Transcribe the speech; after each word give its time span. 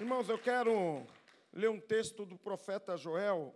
Irmãos, 0.00 0.28
eu 0.28 0.38
quero 0.38 1.04
ler 1.52 1.68
um 1.68 1.80
texto 1.80 2.24
do 2.24 2.38
profeta 2.38 2.96
Joel, 2.96 3.52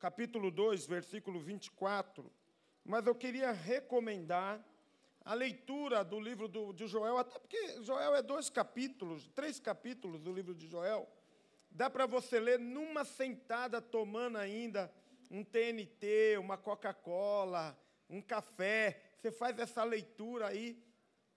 capítulo 0.00 0.50
2, 0.50 0.86
versículo 0.86 1.38
24, 1.38 2.28
mas 2.84 3.06
eu 3.06 3.14
queria 3.14 3.52
recomendar 3.52 4.60
a 5.24 5.32
leitura 5.32 6.02
do 6.02 6.18
livro 6.18 6.48
do, 6.48 6.72
de 6.72 6.88
Joel, 6.88 7.16
até 7.16 7.38
porque 7.38 7.80
Joel 7.84 8.16
é 8.16 8.22
dois 8.22 8.50
capítulos, 8.50 9.28
três 9.28 9.60
capítulos 9.60 10.20
do 10.20 10.32
livro 10.32 10.52
de 10.52 10.66
Joel. 10.66 11.08
Dá 11.70 11.88
para 11.88 12.06
você 12.06 12.40
ler 12.40 12.58
numa 12.58 13.04
sentada, 13.04 13.80
tomando 13.80 14.36
ainda 14.36 14.92
um 15.30 15.44
TNT, 15.44 16.38
uma 16.40 16.58
Coca-Cola, 16.58 17.78
um 18.10 18.20
café. 18.20 19.00
Você 19.20 19.30
faz 19.30 19.56
essa 19.60 19.84
leitura 19.84 20.48
aí 20.48 20.76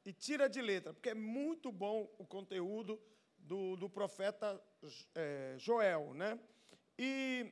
e 0.04 0.12
tira 0.12 0.50
de 0.50 0.64
letra, 0.64 0.96
porque 0.96 1.10
é 1.10 1.14
muito 1.14 1.72
bom 1.72 2.12
o 2.18 2.26
conteúdo 2.26 3.00
do, 3.48 3.78
do 3.78 3.90
profeta 3.90 4.62
é, 5.16 5.56
Joel. 5.58 6.14
Né? 6.14 6.40
E 7.00 7.52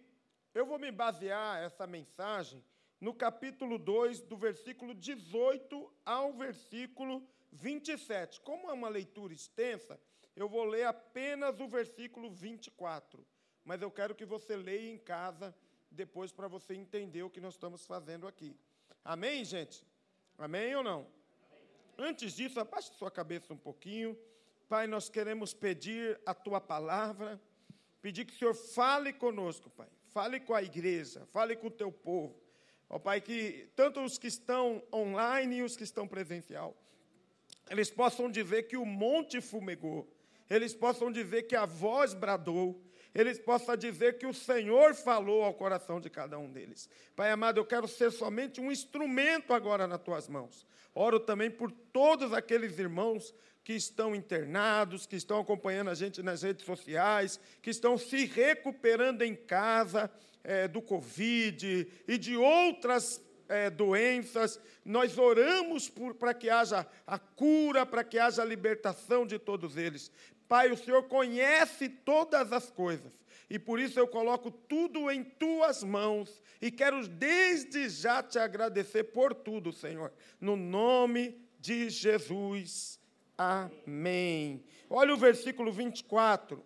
eu 0.54 0.66
vou 0.66 0.78
me 0.78 0.92
basear 0.92 1.64
essa 1.64 1.88
mensagem 1.88 2.64
no 3.00 3.14
capítulo 3.14 3.78
2, 3.78 4.22
do 4.22 4.38
versículo 4.38 4.94
18 4.94 5.94
ao 6.06 6.34
versículo 6.34 7.28
27. 7.52 8.42
Como 8.42 8.70
é 8.70 8.74
uma 8.74 8.90
leitura 8.90 9.34
extensa, 9.34 10.00
eu 10.36 10.50
vou 10.50 10.66
ler 10.66 10.86
apenas 10.86 11.60
o 11.60 11.68
versículo 11.68 12.30
24. 12.30 13.26
Mas 13.64 13.82
eu 13.82 13.90
quero 13.90 14.14
que 14.14 14.26
você 14.26 14.56
leia 14.56 14.92
em 14.92 14.98
casa 14.98 15.56
depois 15.90 16.32
para 16.32 16.48
você 16.48 16.76
entender 16.76 17.24
o 17.24 17.30
que 17.30 17.42
nós 17.42 17.54
estamos 17.54 17.86
fazendo 17.86 18.28
aqui. 18.28 18.56
Amém, 19.04 19.46
gente? 19.46 19.86
Amém 20.38 20.76
ou 20.76 20.84
não? 20.84 21.08
Antes 21.98 22.34
disso, 22.34 22.60
abaixe 22.60 22.94
sua 22.94 23.10
cabeça 23.10 23.54
um 23.54 23.58
pouquinho. 23.58 24.18
Pai, 24.68 24.88
nós 24.88 25.10
queremos 25.10 25.54
pedir 25.54 26.20
a 26.26 26.34
tua 26.34 26.60
palavra, 26.60 27.40
pedir 28.02 28.26
que 28.26 28.34
o 28.34 28.38
Senhor 28.38 28.56
fale 28.56 29.14
conosco, 29.14 29.70
Pai. 29.70 29.88
Fale 30.10 30.40
com 30.40 30.56
a 30.56 30.64
igreja, 30.64 31.26
fale 31.32 31.56
com 31.56 31.68
o 31.68 31.72
teu 31.72 31.92
povo. 31.92 32.36
Ó 32.90 32.98
Pai, 32.98 33.22
que 33.22 33.70
tanto 33.76 34.02
os 34.02 34.18
que 34.18 34.28
estão 34.28 34.82
online 34.92 35.58
e 35.58 35.62
os 35.62 35.78
que 35.78 35.84
estão 35.84 36.08
presencial, 36.08 36.76
eles 37.70 37.92
possam 37.92 38.30
dizer 38.30 38.64
que 38.64 38.76
o 38.76 38.86
monte 38.86 39.40
fumegou, 39.40 40.12
eles 40.50 40.74
possam 40.74 41.12
dizer 41.12 41.44
que 41.44 41.56
a 41.56 41.66
voz 41.66 42.16
bradou, 42.16 42.82
eles 43.14 43.38
possam 43.38 43.76
dizer 43.78 44.18
que 44.18 44.26
o 44.26 44.34
Senhor 44.34 44.96
falou 44.96 45.44
ao 45.44 45.54
coração 45.54 46.02
de 46.02 46.10
cada 46.10 46.40
um 46.40 46.52
deles. 46.52 46.90
Pai 47.16 47.30
amado, 47.32 47.60
eu 47.60 47.66
quero 47.66 47.88
ser 47.88 48.12
somente 48.12 48.60
um 48.60 48.72
instrumento 48.72 49.54
agora 49.54 49.86
nas 49.86 50.02
tuas 50.02 50.28
mãos. 50.28 50.66
Oro 50.94 51.20
também 51.20 51.52
por 51.52 51.72
todos 51.72 52.34
aqueles 52.34 52.80
irmãos 52.80 53.34
que 53.66 53.74
estão 53.74 54.16
internados, 54.16 55.08
que 55.08 55.16
estão 55.16 55.40
acompanhando 55.40 55.90
a 55.90 55.96
gente 55.96 56.22
nas 56.22 56.44
redes 56.44 56.64
sociais, 56.64 57.40
que 57.64 57.72
estão 57.72 57.98
se 57.98 58.26
recuperando 58.26 59.24
em 59.24 59.36
casa 59.36 60.10
é, 60.44 60.68
do 60.68 60.84
Covid 60.84 61.88
e 62.08 62.18
de 62.20 62.38
outras 62.38 63.20
é, 63.50 63.72
doenças. 63.72 64.62
Nós 64.86 65.18
oramos 65.18 65.92
para 66.20 66.36
que 66.36 66.48
haja 66.48 66.86
a 67.08 67.18
cura, 67.18 67.88
para 67.88 68.04
que 68.04 68.20
haja 68.20 68.44
a 68.44 68.46
libertação 68.46 69.26
de 69.26 69.40
todos 69.40 69.78
eles. 69.78 70.12
Pai, 70.48 70.72
o 70.72 70.78
Senhor 70.78 71.02
conhece 71.06 71.90
todas 71.90 72.54
as 72.54 72.70
coisas. 72.70 73.12
E 73.50 73.58
por 73.58 73.80
isso 73.80 74.00
eu 74.00 74.08
coloco 74.08 74.52
tudo 74.52 75.10
em 75.10 75.24
tuas 75.24 75.84
mãos 75.84 76.40
e 76.62 76.70
quero 76.70 77.08
desde 77.08 77.90
já 77.90 78.22
te 78.22 78.38
agradecer 78.38 79.06
por 79.06 79.34
tudo, 79.34 79.74
Senhor. 79.74 80.14
No 80.40 80.56
nome 80.56 81.36
de 81.60 81.90
Jesus. 81.90 83.04
Amém. 83.38 84.64
Olha 84.90 85.14
o 85.14 85.18
versículo 85.18 85.72
24 85.72 86.66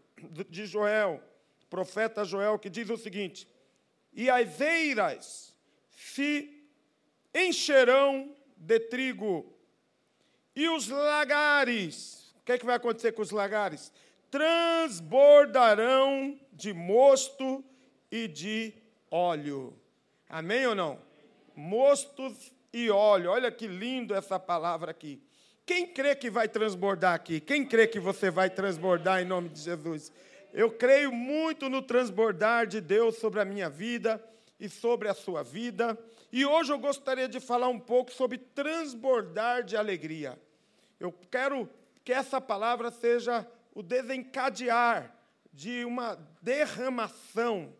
de 0.50 0.66
Joel, 0.66 1.22
profeta 1.70 2.24
Joel, 2.24 2.58
que 2.60 2.70
diz 2.70 2.90
o 2.90 2.98
seguinte: 2.98 3.48
E 4.14 4.30
as 4.30 4.62
eiras 4.62 5.54
se 5.96 6.64
encherão 7.34 8.36
de 8.56 8.80
trigo, 8.80 9.52
e 10.56 10.70
os 10.70 10.88
lagares, 10.90 12.36
o 12.40 12.44
que, 12.44 12.52
é 12.52 12.58
que 12.58 12.66
vai 12.66 12.76
acontecer 12.76 13.14
com 13.14 13.22
os 13.22 13.32
lagares? 13.32 13.94
Transbordarão 14.30 16.38
de 16.52 16.74
mosto 16.74 17.64
e 18.12 18.28
de 18.28 18.74
óleo. 19.10 19.80
Amém 20.28 20.68
ou 20.68 20.76
não? 20.76 21.02
Mostos 21.56 22.54
e 22.72 22.90
óleo. 22.90 23.32
Olha 23.32 23.52
que 23.52 23.68
lindo 23.68 24.14
essa 24.14 24.40
palavra 24.40 24.92
aqui. 24.92 25.22
Quem 25.70 25.86
crê 25.86 26.16
que 26.16 26.32
vai 26.32 26.48
transbordar 26.50 27.14
aqui? 27.14 27.40
Quem 27.40 27.64
crê 27.64 27.86
que 27.86 28.00
você 28.00 28.32
vai 28.32 28.50
transbordar 28.50 29.22
em 29.22 29.26
nome 29.26 29.50
de 29.50 29.60
Jesus? 29.60 30.12
Eu 30.52 30.72
creio 30.72 31.12
muito 31.12 31.70
no 31.70 31.80
transbordar 31.80 32.66
de 32.66 32.82
Deus 32.82 33.18
sobre 33.18 33.40
a 33.40 33.46
minha 33.46 33.70
vida 33.70 34.20
e 34.60 34.68
sobre 34.68 35.08
a 35.08 35.14
sua 35.14 35.44
vida. 35.44 35.96
E 36.32 36.44
hoje 36.44 36.74
eu 36.74 36.80
gostaria 36.80 37.30
de 37.30 37.40
falar 37.40 37.68
um 37.68 37.80
pouco 37.80 38.12
sobre 38.12 38.40
transbordar 38.40 39.64
de 39.64 39.78
alegria. 39.78 40.42
Eu 41.00 41.12
quero 41.30 41.70
que 42.04 42.12
essa 42.12 42.42
palavra 42.42 42.90
seja 42.90 43.46
o 43.72 43.84
desencadear 43.84 45.16
de 45.54 45.86
uma 45.86 46.18
derramação 46.42 47.72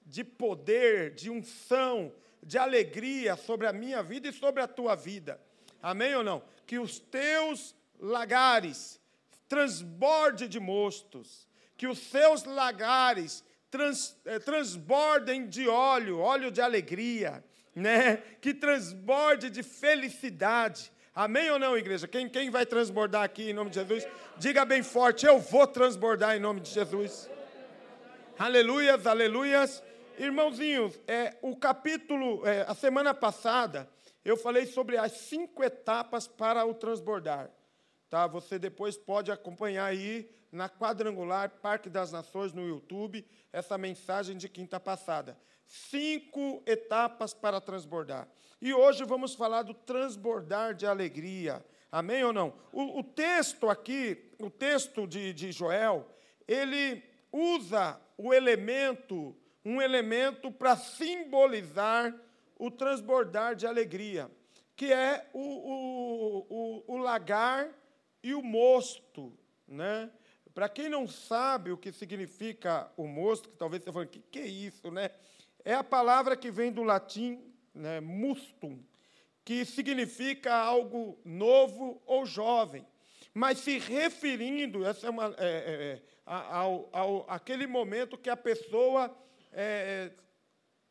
de 0.00 0.24
poder, 0.24 1.10
de 1.10 1.28
unção, 1.28 2.10
de 2.42 2.56
alegria 2.56 3.36
sobre 3.36 3.66
a 3.66 3.72
minha 3.74 4.02
vida 4.02 4.28
e 4.28 4.32
sobre 4.32 4.62
a 4.62 4.66
tua 4.66 4.94
vida. 4.94 5.38
Amém 5.84 6.14
ou 6.14 6.24
não? 6.24 6.42
Que 6.66 6.78
os 6.78 6.98
teus 6.98 7.76
lagares 8.00 8.98
transbordem 9.46 10.48
de 10.48 10.58
mostos, 10.58 11.46
que 11.76 11.86
os 11.86 11.98
seus 11.98 12.42
lagares 12.44 13.44
trans, 13.70 14.16
eh, 14.24 14.38
transbordem 14.38 15.46
de 15.46 15.68
óleo, 15.68 16.20
óleo 16.20 16.50
de 16.50 16.62
alegria, 16.62 17.44
né? 17.74 18.16
que 18.40 18.54
transborde 18.54 19.50
de 19.50 19.62
felicidade. 19.62 20.90
Amém 21.14 21.50
ou 21.50 21.58
não, 21.58 21.76
igreja? 21.76 22.08
Quem, 22.08 22.30
quem 22.30 22.48
vai 22.48 22.64
transbordar 22.64 23.22
aqui 23.22 23.50
em 23.50 23.52
nome 23.52 23.68
de 23.68 23.76
Jesus? 23.76 24.06
Diga 24.38 24.64
bem 24.64 24.82
forte: 24.82 25.26
eu 25.26 25.38
vou 25.38 25.66
transbordar 25.66 26.34
em 26.34 26.40
nome 26.40 26.60
de 26.60 26.70
Jesus. 26.70 27.28
Aleluias, 28.38 29.06
aleluias. 29.06 29.82
Irmãozinhos, 30.16 30.98
é, 31.06 31.36
o 31.42 31.54
capítulo, 31.54 32.46
é, 32.46 32.64
a 32.66 32.74
semana 32.74 33.12
passada, 33.12 33.86
eu 34.24 34.36
falei 34.36 34.66
sobre 34.66 34.96
as 34.96 35.12
cinco 35.12 35.62
etapas 35.62 36.26
para 36.26 36.64
o 36.64 36.74
transbordar. 36.74 37.50
Tá? 38.08 38.26
Você 38.26 38.58
depois 38.58 38.96
pode 38.96 39.30
acompanhar 39.30 39.84
aí 39.84 40.30
na 40.50 40.68
quadrangular 40.68 41.50
Parque 41.50 41.90
das 41.90 42.12
Nações 42.12 42.52
no 42.52 42.66
YouTube 42.66 43.26
essa 43.52 43.76
mensagem 43.76 44.36
de 44.36 44.48
quinta 44.48 44.78
passada. 44.80 45.36
Cinco 45.66 46.62
etapas 46.64 47.34
para 47.34 47.60
transbordar. 47.60 48.28
E 48.60 48.72
hoje 48.72 49.04
vamos 49.04 49.34
falar 49.34 49.62
do 49.62 49.74
transbordar 49.74 50.74
de 50.74 50.86
alegria. 50.86 51.64
Amém 51.90 52.24
ou 52.24 52.32
não? 52.32 52.54
O, 52.72 53.00
o 53.00 53.02
texto 53.02 53.68
aqui, 53.68 54.32
o 54.38 54.48
texto 54.48 55.06
de, 55.06 55.32
de 55.32 55.52
Joel, 55.52 56.08
ele 56.46 57.02
usa 57.30 58.00
o 58.16 58.32
elemento, 58.32 59.36
um 59.64 59.82
elemento 59.82 60.50
para 60.50 60.76
simbolizar 60.76 62.14
o 62.58 62.70
transbordar 62.70 63.54
de 63.54 63.66
alegria, 63.66 64.30
que 64.76 64.92
é 64.92 65.28
o, 65.32 65.40
o, 65.40 66.46
o, 66.48 66.94
o 66.94 66.96
lagar 66.98 67.68
e 68.22 68.34
o 68.34 68.42
mosto. 68.42 69.32
Né? 69.66 70.10
Para 70.54 70.68
quem 70.68 70.88
não 70.88 71.06
sabe 71.06 71.72
o 71.72 71.76
que 71.76 71.92
significa 71.92 72.90
o 72.96 73.06
mosto, 73.06 73.48
que 73.48 73.56
talvez 73.56 73.82
você 73.82 73.92
fale, 73.92 74.06
o 74.06 74.08
que, 74.08 74.20
que 74.20 74.38
é 74.38 74.46
isso? 74.46 74.90
Né? 74.90 75.10
É 75.64 75.74
a 75.74 75.84
palavra 75.84 76.36
que 76.36 76.50
vem 76.50 76.70
do 76.70 76.82
latim 76.82 77.42
né, 77.74 78.00
mustum, 78.00 78.78
que 79.44 79.64
significa 79.64 80.54
algo 80.54 81.18
novo 81.24 82.00
ou 82.06 82.24
jovem. 82.24 82.86
Mas 83.32 83.58
se 83.58 83.78
referindo, 83.78 84.84
essa 84.86 85.08
é 85.08 85.10
uma, 85.10 85.34
é, 85.38 85.46
é, 85.46 85.46
é 85.46 86.02
ao, 86.24 86.88
ao, 86.92 87.24
aquele 87.28 87.66
momento 87.66 88.16
que 88.16 88.30
a 88.30 88.36
pessoa 88.36 89.14
é, 89.52 90.10
é 90.12 90.24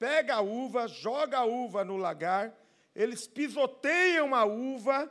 pega 0.03 0.35
a 0.35 0.41
uva, 0.41 0.85
joga 0.85 1.37
a 1.37 1.45
uva 1.45 1.85
no 1.85 1.95
lagar, 1.95 2.53
eles 2.93 3.25
pisoteiam 3.25 4.35
a 4.35 4.43
uva, 4.43 5.09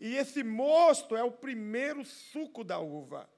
e 0.00 0.16
esse 0.16 0.42
mosto 0.42 1.14
é 1.14 1.22
o 1.22 1.30
primeiro 1.30 2.02
suco 2.06 2.64
da 2.64 2.78
uva, 2.78 3.28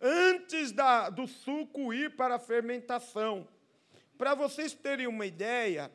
antes 0.00 0.70
da, 0.70 1.10
do 1.10 1.26
suco 1.26 1.92
ir 1.92 2.14
para 2.14 2.36
a 2.36 2.38
fermentação. 2.38 3.48
Para 4.16 4.36
vocês 4.36 4.72
terem 4.72 5.08
uma 5.08 5.26
ideia, 5.26 5.90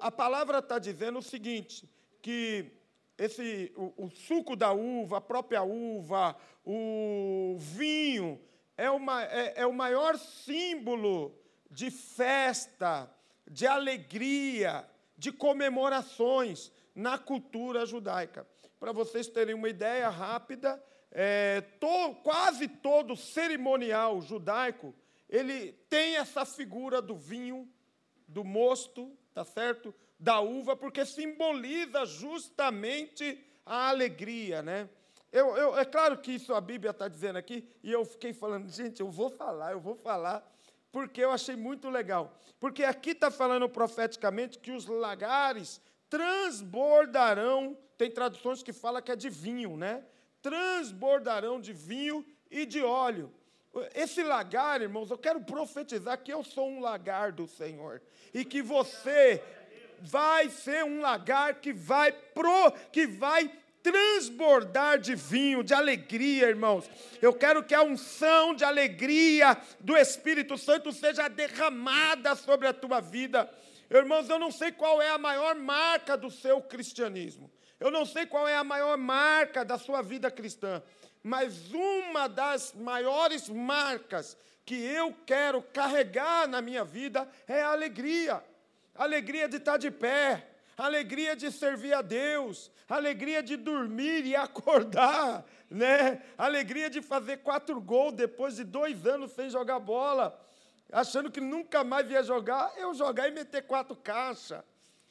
a 0.00 0.12
palavra 0.12 0.60
está 0.60 0.78
dizendo 0.78 1.18
o 1.18 1.22
seguinte: 1.22 1.84
que 2.22 2.70
esse, 3.18 3.72
o, 3.74 4.04
o, 4.04 4.10
suco 4.10 4.54
da 4.54 4.70
uva, 4.70 5.16
a 5.16 5.20
própria 5.20 5.64
uva, 5.64 6.36
o 6.64 7.56
vinho, 7.58 8.40
é, 8.76 8.88
uma, 8.88 9.24
é, 9.24 9.54
é 9.56 9.66
o 9.66 9.72
maior 9.72 10.16
símbolo 10.16 11.36
de 11.68 11.90
festa, 11.90 13.12
de 13.50 13.66
alegria, 13.66 14.88
de 15.16 15.32
comemorações 15.32 16.70
na 16.94 17.18
cultura 17.18 17.86
judaica. 17.86 18.46
Para 18.78 18.92
vocês 18.92 19.28
terem 19.28 19.54
uma 19.54 19.68
ideia 19.68 20.08
rápida, 20.08 20.82
é, 21.10 21.60
to, 21.80 22.14
quase 22.22 22.68
todo 22.68 23.16
cerimonial 23.16 24.20
judaico, 24.20 24.94
ele 25.28 25.72
tem 25.88 26.16
essa 26.16 26.44
figura 26.44 27.02
do 27.02 27.16
vinho, 27.16 27.68
do 28.26 28.44
mosto, 28.44 29.16
tá 29.34 29.44
certo? 29.44 29.94
Da 30.18 30.40
uva, 30.40 30.76
porque 30.76 31.04
simboliza 31.04 32.04
justamente 32.04 33.44
a 33.64 33.88
alegria, 33.88 34.62
né? 34.62 34.88
Eu, 35.30 35.56
eu, 35.56 35.78
é 35.78 35.84
claro 35.84 36.18
que 36.18 36.32
isso 36.32 36.54
a 36.54 36.60
Bíblia 36.60 36.90
está 36.90 37.06
dizendo 37.06 37.36
aqui, 37.36 37.68
e 37.82 37.92
eu 37.92 38.04
fiquei 38.04 38.32
falando, 38.32 38.70
gente, 38.70 39.00
eu 39.00 39.10
vou 39.10 39.28
falar, 39.28 39.72
eu 39.72 39.80
vou 39.80 39.94
falar, 39.94 40.42
porque 40.90 41.20
eu 41.20 41.30
achei 41.30 41.56
muito 41.56 41.88
legal. 41.88 42.38
Porque 42.58 42.84
aqui 42.84 43.10
está 43.10 43.30
falando 43.30 43.68
profeticamente 43.68 44.58
que 44.58 44.72
os 44.72 44.86
lagares 44.86 45.80
transbordarão, 46.08 47.76
tem 47.96 48.10
traduções 48.10 48.62
que 48.62 48.72
fala 48.72 49.02
que 49.02 49.12
é 49.12 49.16
de 49.16 49.28
vinho, 49.28 49.76
né? 49.76 50.04
Transbordarão 50.40 51.60
de 51.60 51.72
vinho 51.72 52.24
e 52.50 52.64
de 52.64 52.82
óleo. 52.82 53.32
Esse 53.94 54.22
lagar, 54.22 54.80
irmãos, 54.80 55.10
eu 55.10 55.18
quero 55.18 55.40
profetizar 55.40 56.22
que 56.22 56.32
eu 56.32 56.42
sou 56.42 56.68
um 56.68 56.80
lagar 56.80 57.32
do 57.32 57.46
Senhor 57.46 58.00
e 58.32 58.44
que 58.44 58.62
você 58.62 59.42
vai 60.00 60.48
ser 60.48 60.84
um 60.84 61.00
lagar 61.00 61.60
que 61.60 61.72
vai 61.72 62.12
pro, 62.12 62.72
que 62.92 63.06
vai 63.06 63.52
transbordar 63.82 64.98
de 64.98 65.14
vinho, 65.14 65.62
de 65.62 65.74
alegria, 65.74 66.48
irmãos. 66.48 66.88
Eu 67.20 67.32
quero 67.32 67.62
que 67.62 67.74
a 67.74 67.82
unção 67.82 68.54
de 68.54 68.64
alegria 68.64 69.56
do 69.80 69.96
Espírito 69.96 70.56
Santo 70.58 70.92
seja 70.92 71.28
derramada 71.28 72.34
sobre 72.34 72.66
a 72.66 72.72
tua 72.72 73.00
vida. 73.00 73.48
Irmãos, 73.90 74.28
eu 74.28 74.38
não 74.38 74.50
sei 74.50 74.70
qual 74.72 75.00
é 75.00 75.08
a 75.08 75.18
maior 75.18 75.54
marca 75.54 76.16
do 76.16 76.30
seu 76.30 76.60
cristianismo. 76.60 77.50
Eu 77.80 77.90
não 77.90 78.04
sei 78.04 78.26
qual 78.26 78.46
é 78.46 78.56
a 78.56 78.64
maior 78.64 78.98
marca 78.98 79.64
da 79.64 79.78
sua 79.78 80.02
vida 80.02 80.30
cristã. 80.30 80.82
Mas 81.22 81.72
uma 81.72 82.28
das 82.28 82.74
maiores 82.74 83.48
marcas 83.48 84.36
que 84.64 84.74
eu 84.74 85.14
quero 85.24 85.62
carregar 85.62 86.46
na 86.46 86.60
minha 86.60 86.84
vida 86.84 87.28
é 87.46 87.62
a 87.62 87.70
alegria. 87.70 88.42
A 88.94 89.04
alegria 89.04 89.48
de 89.48 89.56
estar 89.56 89.78
de 89.78 89.90
pé, 89.90 90.46
alegria 90.78 91.34
de 91.34 91.50
servir 91.50 91.92
a 91.92 92.00
Deus, 92.00 92.70
alegria 92.88 93.42
de 93.42 93.56
dormir 93.56 94.24
e 94.24 94.34
acordar, 94.36 95.44
né? 95.68 96.22
alegria 96.38 96.88
de 96.88 97.02
fazer 97.02 97.38
quatro 97.38 97.80
gols 97.80 98.14
depois 98.14 98.56
de 98.56 98.64
dois 98.64 99.06
anos 99.06 99.32
sem 99.32 99.50
jogar 99.50 99.80
bola, 99.80 100.40
achando 100.90 101.30
que 101.30 101.40
nunca 101.40 101.82
mais 101.82 102.08
ia 102.10 102.22
jogar, 102.22 102.72
eu 102.76 102.94
jogar 102.94 103.28
e 103.28 103.32
meter 103.32 103.62
quatro 103.62 103.96
caixas. 103.96 104.62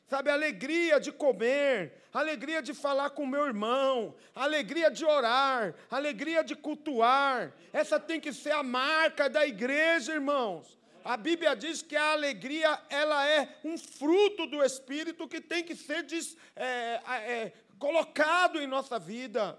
Sabe, 0.07 0.29
alegria 0.29 1.01
de 1.01 1.11
comer, 1.11 2.01
alegria 2.13 2.61
de 2.61 2.73
falar 2.73 3.09
com 3.09 3.25
meu 3.25 3.45
irmão, 3.45 4.15
alegria 4.33 4.89
de 4.89 5.03
orar, 5.03 5.75
alegria 5.91 6.45
de 6.45 6.55
cultuar. 6.55 7.51
Essa 7.73 7.99
tem 7.99 8.17
que 8.17 8.31
ser 8.31 8.51
a 8.51 8.63
marca 8.63 9.29
da 9.29 9.45
igreja, 9.45 10.13
irmãos. 10.13 10.77
A 11.07 11.15
Bíblia 11.15 11.55
diz 11.55 11.81
que 11.81 11.95
a 11.95 12.11
alegria 12.11 12.81
ela 12.89 13.25
é 13.25 13.59
um 13.63 13.77
fruto 13.77 14.45
do 14.45 14.61
Espírito 14.61 15.25
que 15.25 15.39
tem 15.39 15.63
que 15.63 15.73
ser 15.73 16.03
des, 16.03 16.35
é, 16.53 16.99
é, 17.07 17.53
colocado 17.79 18.59
em 18.59 18.67
nossa 18.67 18.99
vida. 18.99 19.57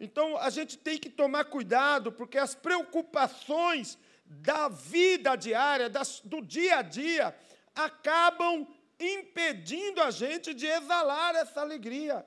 Então 0.00 0.38
a 0.38 0.48
gente 0.48 0.78
tem 0.78 0.96
que 0.96 1.10
tomar 1.10 1.44
cuidado, 1.44 2.10
porque 2.10 2.38
as 2.38 2.54
preocupações 2.54 3.98
da 4.24 4.70
vida 4.70 5.36
diária, 5.36 5.90
das, 5.90 6.22
do 6.24 6.40
dia 6.40 6.78
a 6.78 6.82
dia, 6.82 7.36
acabam 7.74 8.66
impedindo 8.98 10.00
a 10.00 10.10
gente 10.10 10.54
de 10.54 10.64
exalar 10.66 11.34
essa 11.34 11.60
alegria. 11.60 12.26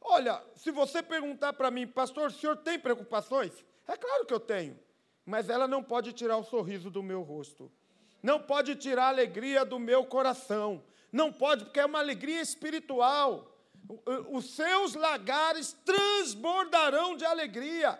Olha, 0.00 0.40
se 0.54 0.70
você 0.70 1.02
perguntar 1.02 1.54
para 1.54 1.72
mim, 1.72 1.88
pastor, 1.88 2.28
o 2.28 2.32
senhor 2.32 2.56
tem 2.58 2.78
preocupações? 2.78 3.52
É 3.88 3.96
claro 3.96 4.24
que 4.24 4.32
eu 4.32 4.38
tenho, 4.38 4.78
mas 5.24 5.50
ela 5.50 5.66
não 5.66 5.82
pode 5.82 6.12
tirar 6.12 6.36
o 6.36 6.44
sorriso 6.44 6.88
do 6.88 7.02
meu 7.02 7.22
rosto 7.22 7.68
não 8.26 8.40
pode 8.40 8.74
tirar 8.74 9.04
a 9.04 9.08
alegria 9.10 9.64
do 9.64 9.78
meu 9.78 10.04
coração. 10.04 10.82
Não 11.12 11.32
pode, 11.32 11.64
porque 11.64 11.78
é 11.78 11.86
uma 11.86 12.00
alegria 12.00 12.42
espiritual. 12.42 13.56
Os 14.32 14.50
seus 14.50 14.96
lagares 14.96 15.76
transbordarão 15.84 17.16
de 17.16 17.24
alegria. 17.24 17.96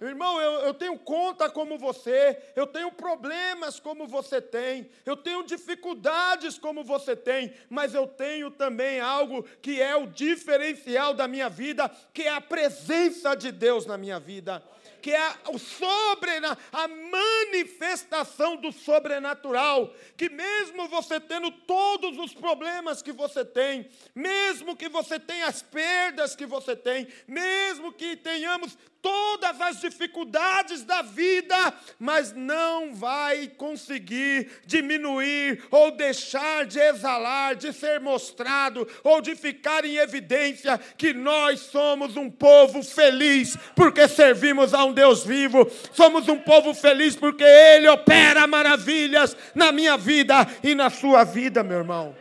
Irmão, 0.00 0.40
eu, 0.40 0.52
eu, 0.60 0.72
tenho 0.72 0.98
conta 0.98 1.50
como 1.50 1.76
você, 1.76 2.38
eu 2.54 2.66
tenho 2.66 2.90
problemas 2.90 3.78
como 3.78 4.06
você 4.06 4.40
tem, 4.40 4.90
eu 5.04 5.16
tenho 5.16 5.42
dificuldades 5.42 6.58
como 6.58 6.82
você 6.82 7.14
tem, 7.14 7.52
mas 7.68 7.94
eu 7.94 8.06
tenho 8.06 8.50
também 8.50 9.00
algo 9.00 9.42
que 9.60 9.80
é 9.80 9.94
o 9.94 10.06
diferencial 10.06 11.12
da 11.12 11.28
minha 11.28 11.50
vida, 11.50 11.90
que 12.14 12.22
é 12.22 12.30
a 12.30 12.40
presença 12.40 13.34
de 13.34 13.52
Deus 13.52 13.84
na 13.84 13.98
minha 13.98 14.18
vida 14.18 14.62
que 15.06 15.14
é 15.14 15.34
o 15.52 15.56
sobre, 15.56 16.32
a 16.72 16.88
manifestação 16.88 18.56
do 18.56 18.72
sobrenatural, 18.72 19.94
que 20.16 20.28
mesmo 20.28 20.88
você 20.88 21.20
tendo 21.20 21.48
todos 21.48 22.18
os 22.18 22.34
problemas 22.34 23.02
que 23.02 23.12
você 23.12 23.44
tem, 23.44 23.88
mesmo 24.12 24.74
que 24.74 24.88
você 24.88 25.20
tenha 25.20 25.46
as 25.46 25.62
perdas 25.62 26.34
que 26.34 26.44
você 26.44 26.74
tem, 26.74 27.06
mesmo 27.28 27.92
que 27.92 28.16
tenhamos 28.16 28.76
todas 29.06 29.60
as 29.60 29.80
dificuldades 29.80 30.82
da 30.82 31.00
vida, 31.00 31.72
mas 31.96 32.32
não 32.32 32.92
vai 32.92 33.46
conseguir 33.46 34.50
diminuir 34.66 35.62
ou 35.70 35.92
deixar 35.92 36.66
de 36.66 36.80
exalar, 36.80 37.54
de 37.54 37.72
ser 37.72 38.00
mostrado 38.00 38.84
ou 39.04 39.20
de 39.20 39.36
ficar 39.36 39.84
em 39.84 39.94
evidência 39.94 40.76
que 40.98 41.12
nós 41.12 41.60
somos 41.60 42.16
um 42.16 42.28
povo 42.28 42.82
feliz 42.82 43.56
porque 43.76 44.08
servimos 44.08 44.74
a 44.74 44.84
um 44.84 44.92
Deus 44.96 45.22
vivo, 45.22 45.70
somos 45.92 46.26
um 46.26 46.38
povo 46.38 46.72
feliz 46.72 47.14
porque 47.14 47.44
Ele 47.44 47.86
opera 47.86 48.46
maravilhas 48.46 49.36
na 49.54 49.70
minha 49.70 49.94
vida 49.98 50.34
e 50.64 50.74
na 50.74 50.88
sua 50.88 51.22
vida, 51.22 51.62
meu 51.62 51.76
irmão. 51.76 52.16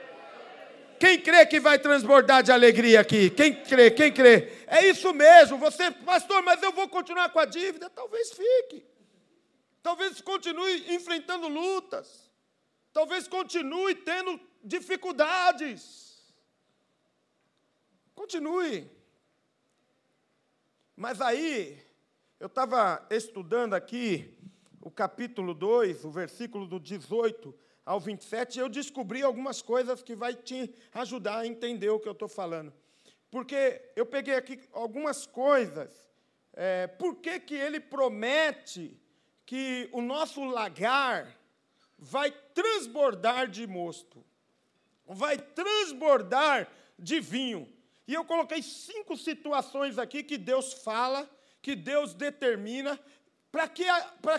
Quem 0.99 1.21
crê 1.21 1.45
que 1.45 1.57
vai 1.57 1.79
transbordar 1.79 2.43
de 2.43 2.51
alegria 2.51 2.99
aqui? 2.99 3.29
Quem 3.29 3.63
crê? 3.63 3.89
Quem 3.91 4.11
crê? 4.11 4.51
É 4.67 4.85
isso 4.85 5.13
mesmo. 5.13 5.57
Você, 5.57 5.89
pastor, 5.89 6.41
mas 6.43 6.61
eu 6.61 6.73
vou 6.73 6.89
continuar 6.89 7.29
com 7.29 7.39
a 7.39 7.45
dívida? 7.45 7.89
Talvez 7.89 8.33
fique. 8.33 8.85
Talvez 9.81 10.19
continue 10.19 10.93
enfrentando 10.93 11.47
lutas. 11.47 12.29
Talvez 12.91 13.25
continue 13.25 13.95
tendo 13.95 14.37
dificuldades. 14.61 16.33
Continue. 18.13 18.89
Mas 20.97 21.21
aí, 21.21 21.84
eu 22.45 22.47
estava 22.47 23.03
estudando 23.09 23.73
aqui 23.73 24.31
o 24.79 24.91
capítulo 24.91 25.51
2, 25.51 26.05
o 26.05 26.11
versículo 26.11 26.67
do 26.67 26.79
18 26.79 27.51
ao 27.83 27.99
27, 27.99 28.59
eu 28.59 28.69
descobri 28.69 29.23
algumas 29.23 29.63
coisas 29.63 30.03
que 30.03 30.15
vai 30.15 30.35
te 30.35 30.71
ajudar 30.93 31.39
a 31.39 31.47
entender 31.47 31.89
o 31.89 31.99
que 31.99 32.07
eu 32.07 32.11
estou 32.11 32.27
falando. 32.27 32.71
Porque 33.31 33.81
eu 33.95 34.05
peguei 34.05 34.35
aqui 34.35 34.59
algumas 34.73 35.25
coisas. 35.25 36.07
É, 36.53 36.85
por 36.85 37.15
que, 37.15 37.39
que 37.39 37.55
ele 37.55 37.79
promete 37.79 38.95
que 39.43 39.89
o 39.91 39.99
nosso 39.99 40.43
lagar 40.43 41.35
vai 41.97 42.29
transbordar 42.53 43.47
de 43.47 43.65
mosto? 43.65 44.23
Vai 45.07 45.39
transbordar 45.39 46.71
de 46.99 47.19
vinho. 47.19 47.67
E 48.07 48.13
eu 48.13 48.23
coloquei 48.23 48.61
cinco 48.61 49.17
situações 49.17 49.97
aqui 49.97 50.21
que 50.21 50.37
Deus 50.37 50.73
fala, 50.73 51.27
que 51.65 51.75
Deus 51.75 52.13
determina, 52.13 52.99
para 53.51 53.67
que, 53.67 53.85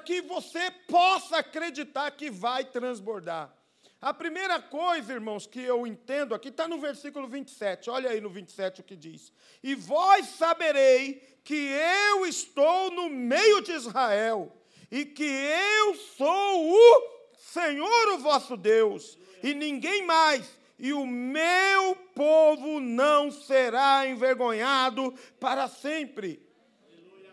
que 0.04 0.22
você 0.22 0.70
possa 0.86 1.38
acreditar 1.38 2.08
que 2.12 2.30
vai 2.30 2.64
transbordar. 2.64 3.52
A 4.00 4.14
primeira 4.14 4.62
coisa, 4.62 5.12
irmãos, 5.12 5.44
que 5.44 5.60
eu 5.60 5.84
entendo 5.88 6.36
aqui 6.36 6.50
está 6.50 6.68
no 6.68 6.78
versículo 6.78 7.26
27. 7.26 7.90
Olha 7.90 8.10
aí 8.10 8.20
no 8.20 8.30
27 8.30 8.80
o 8.80 8.84
que 8.84 8.94
diz: 8.94 9.32
E 9.60 9.74
vós 9.74 10.26
saberei 10.38 11.40
que 11.42 11.72
eu 12.12 12.26
estou 12.26 12.92
no 12.92 13.10
meio 13.10 13.60
de 13.60 13.72
Israel, 13.72 14.56
e 14.88 15.04
que 15.04 15.24
eu 15.24 15.96
sou 15.96 16.70
o 16.70 17.02
Senhor, 17.36 18.08
o 18.12 18.18
vosso 18.18 18.56
Deus, 18.56 19.18
e 19.42 19.52
ninguém 19.52 20.06
mais, 20.06 20.48
e 20.78 20.92
o 20.92 21.04
meu 21.04 21.96
povo 22.14 22.78
não 22.78 23.32
será 23.32 24.06
envergonhado 24.06 25.12
para 25.40 25.66
sempre 25.66 26.45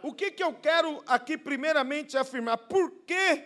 o 0.03 0.13
que, 0.13 0.29
que 0.29 0.43
eu 0.43 0.53
quero 0.53 1.01
aqui 1.07 1.37
primeiramente 1.37 2.17
afirmar? 2.17 2.57
Por 2.57 2.91
quê? 3.07 3.45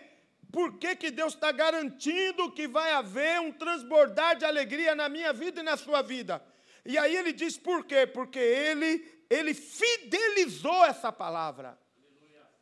Por 0.50 0.76
que, 0.76 0.96
que 0.96 1.10
Deus 1.10 1.34
está 1.34 1.52
garantindo 1.52 2.50
que 2.50 2.66
vai 2.66 2.92
haver 2.92 3.40
um 3.40 3.52
transbordar 3.52 4.36
de 4.36 4.44
alegria 4.44 4.92
na 4.94 5.08
minha 5.08 5.32
vida 5.32 5.60
e 5.60 5.62
na 5.62 5.76
sua 5.76 6.02
vida? 6.02 6.44
E 6.84 6.98
aí 6.98 7.14
ele 7.14 7.32
diz 7.32 7.56
por 7.56 7.84
quê? 7.84 8.08
Porque 8.08 8.40
ele, 8.40 9.06
ele 9.30 9.54
fidelizou 9.54 10.84
essa 10.84 11.12
palavra. 11.12 11.78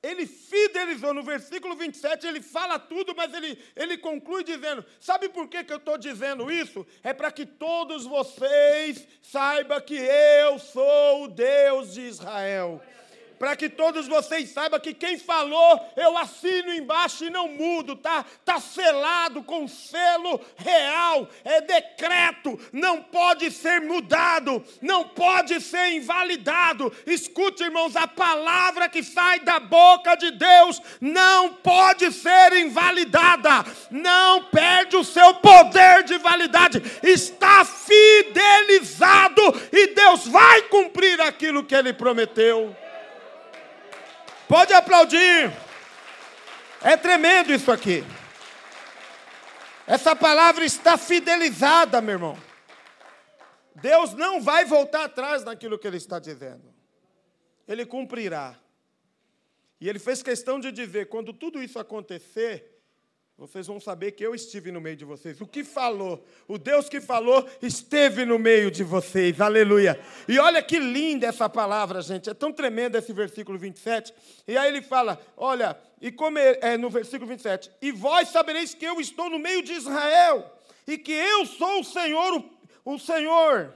Ele 0.02 0.26
fidelizou. 0.26 1.14
No 1.14 1.22
versículo 1.22 1.74
27, 1.74 2.26
ele 2.26 2.42
fala 2.42 2.78
tudo, 2.78 3.14
mas 3.16 3.32
ele, 3.32 3.58
ele 3.74 3.96
conclui 3.96 4.44
dizendo: 4.44 4.84
Sabe 5.00 5.30
por 5.30 5.48
que, 5.48 5.64
que 5.64 5.72
eu 5.72 5.78
estou 5.78 5.96
dizendo 5.96 6.52
isso? 6.52 6.86
É 7.02 7.14
para 7.14 7.32
que 7.32 7.46
todos 7.46 8.04
vocês 8.04 9.08
saibam 9.22 9.80
que 9.80 9.96
eu 9.96 10.58
sou 10.58 11.24
o 11.24 11.28
Deus 11.28 11.94
de 11.94 12.02
Israel 12.02 12.82
para 13.38 13.56
que 13.56 13.68
todos 13.68 14.08
vocês 14.08 14.50
saibam 14.50 14.80
que 14.80 14.94
quem 14.94 15.18
falou, 15.18 15.80
eu 15.96 16.16
assino 16.16 16.72
embaixo 16.72 17.24
e 17.24 17.30
não 17.30 17.48
mudo, 17.48 17.96
tá? 17.96 18.24
Tá 18.44 18.60
selado 18.60 19.42
com 19.42 19.68
selo 19.68 20.40
real, 20.56 21.28
é 21.44 21.60
decreto, 21.60 22.58
não 22.72 23.02
pode 23.02 23.50
ser 23.50 23.80
mudado, 23.80 24.64
não 24.80 25.04
pode 25.08 25.60
ser 25.60 25.92
invalidado. 25.92 26.92
Escute, 27.06 27.62
irmãos, 27.62 27.96
a 27.96 28.06
palavra 28.06 28.88
que 28.88 29.02
sai 29.02 29.40
da 29.40 29.60
boca 29.60 30.14
de 30.16 30.30
Deus 30.32 30.80
não 31.00 31.54
pode 31.54 32.12
ser 32.12 32.52
invalidada, 32.54 33.64
não 33.90 34.44
perde 34.44 34.96
o 34.96 35.04
seu 35.04 35.34
poder 35.34 36.04
de 36.04 36.18
validade, 36.18 36.82
está 37.02 37.64
fidelizado 37.64 39.42
e 39.72 39.88
Deus 39.88 40.26
vai 40.26 40.62
cumprir 40.62 41.20
aquilo 41.20 41.64
que 41.64 41.74
ele 41.74 41.92
prometeu. 41.92 42.85
Pode 44.48 44.72
aplaudir. 44.72 45.52
É 46.82 46.96
tremendo 46.96 47.52
isso 47.52 47.72
aqui. 47.72 48.04
Essa 49.86 50.14
palavra 50.14 50.64
está 50.64 50.96
fidelizada, 50.96 52.00
meu 52.00 52.14
irmão. 52.14 52.38
Deus 53.74 54.14
não 54.14 54.40
vai 54.40 54.64
voltar 54.64 55.04
atrás 55.04 55.44
naquilo 55.44 55.78
que 55.78 55.86
ele 55.86 55.96
está 55.96 56.18
dizendo. 56.18 56.74
Ele 57.66 57.84
cumprirá. 57.84 58.56
E 59.80 59.88
ele 59.88 59.98
fez 59.98 60.22
questão 60.22 60.58
de 60.58 60.72
dizer: 60.72 61.08
quando 61.08 61.32
tudo 61.32 61.62
isso 61.62 61.78
acontecer, 61.78 62.75
vocês 63.38 63.66
vão 63.66 63.78
saber 63.78 64.12
que 64.12 64.24
eu 64.24 64.34
estive 64.34 64.72
no 64.72 64.80
meio 64.80 64.96
de 64.96 65.04
vocês. 65.04 65.38
O 65.42 65.46
que 65.46 65.62
falou, 65.62 66.24
o 66.48 66.56
Deus 66.56 66.88
que 66.88 67.02
falou, 67.02 67.46
esteve 67.60 68.24
no 68.24 68.38
meio 68.38 68.70
de 68.70 68.82
vocês. 68.82 69.38
Aleluia. 69.42 70.00
E 70.26 70.38
olha 70.38 70.62
que 70.62 70.78
linda 70.78 71.26
essa 71.26 71.46
palavra, 71.46 72.00
gente. 72.00 72.30
É 72.30 72.34
tão 72.34 72.50
tremendo 72.50 72.96
esse 72.96 73.12
versículo 73.12 73.58
27. 73.58 74.14
E 74.48 74.56
aí 74.56 74.68
ele 74.68 74.80
fala: 74.80 75.20
olha, 75.36 75.78
e 76.00 76.10
como 76.10 76.38
é, 76.38 76.58
é 76.62 76.76
no 76.78 76.88
versículo 76.88 77.28
27, 77.28 77.70
e 77.82 77.92
vós 77.92 78.28
sabereis 78.28 78.72
que 78.72 78.86
eu 78.86 78.98
estou 79.00 79.28
no 79.28 79.38
meio 79.38 79.62
de 79.62 79.74
Israel, 79.74 80.50
e 80.86 80.96
que 80.96 81.12
eu 81.12 81.44
sou 81.44 81.80
o 81.80 81.84
Senhor, 81.84 82.38
o, 82.84 82.94
o 82.94 82.98
Senhor, 82.98 83.74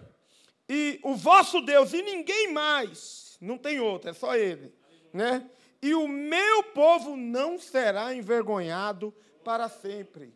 e 0.67 0.99
o 1.03 1.15
vosso 1.15 1.61
Deus, 1.61 1.93
e 1.93 2.01
ninguém 2.01 2.51
mais. 2.51 3.37
Não 3.39 3.59
tem 3.59 3.79
outro, 3.79 4.09
é 4.09 4.15
só 4.15 4.35
ele. 4.35 4.73
Né? 5.13 5.45
E 5.83 5.95
o 5.95 6.09
meu 6.09 6.63
povo 6.63 7.15
não 7.15 7.59
será 7.59 8.15
envergonhado 8.15 9.15
para 9.45 9.69
sempre. 9.69 10.35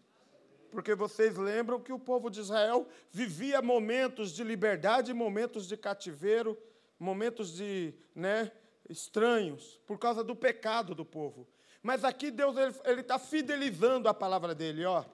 Porque 0.70 0.94
vocês 0.94 1.36
lembram 1.36 1.80
que 1.80 1.92
o 1.92 1.98
povo 1.98 2.28
de 2.28 2.40
Israel 2.40 2.88
vivia 3.10 3.62
momentos 3.62 4.32
de 4.32 4.42
liberdade, 4.42 5.14
momentos 5.14 5.68
de 5.68 5.76
cativeiro, 5.76 6.58
momentos 6.98 7.54
de, 7.54 7.94
né, 8.14 8.50
estranhos, 8.88 9.80
por 9.86 9.98
causa 9.98 10.24
do 10.24 10.34
pecado 10.34 10.94
do 10.94 11.04
povo. 11.04 11.46
Mas 11.82 12.02
aqui 12.02 12.30
Deus 12.30 12.56
ele 12.84 13.02
está 13.02 13.18
fidelizando 13.18 14.08
a 14.08 14.14
palavra 14.14 14.54
dele, 14.54 14.84
ó. 14.84 15.04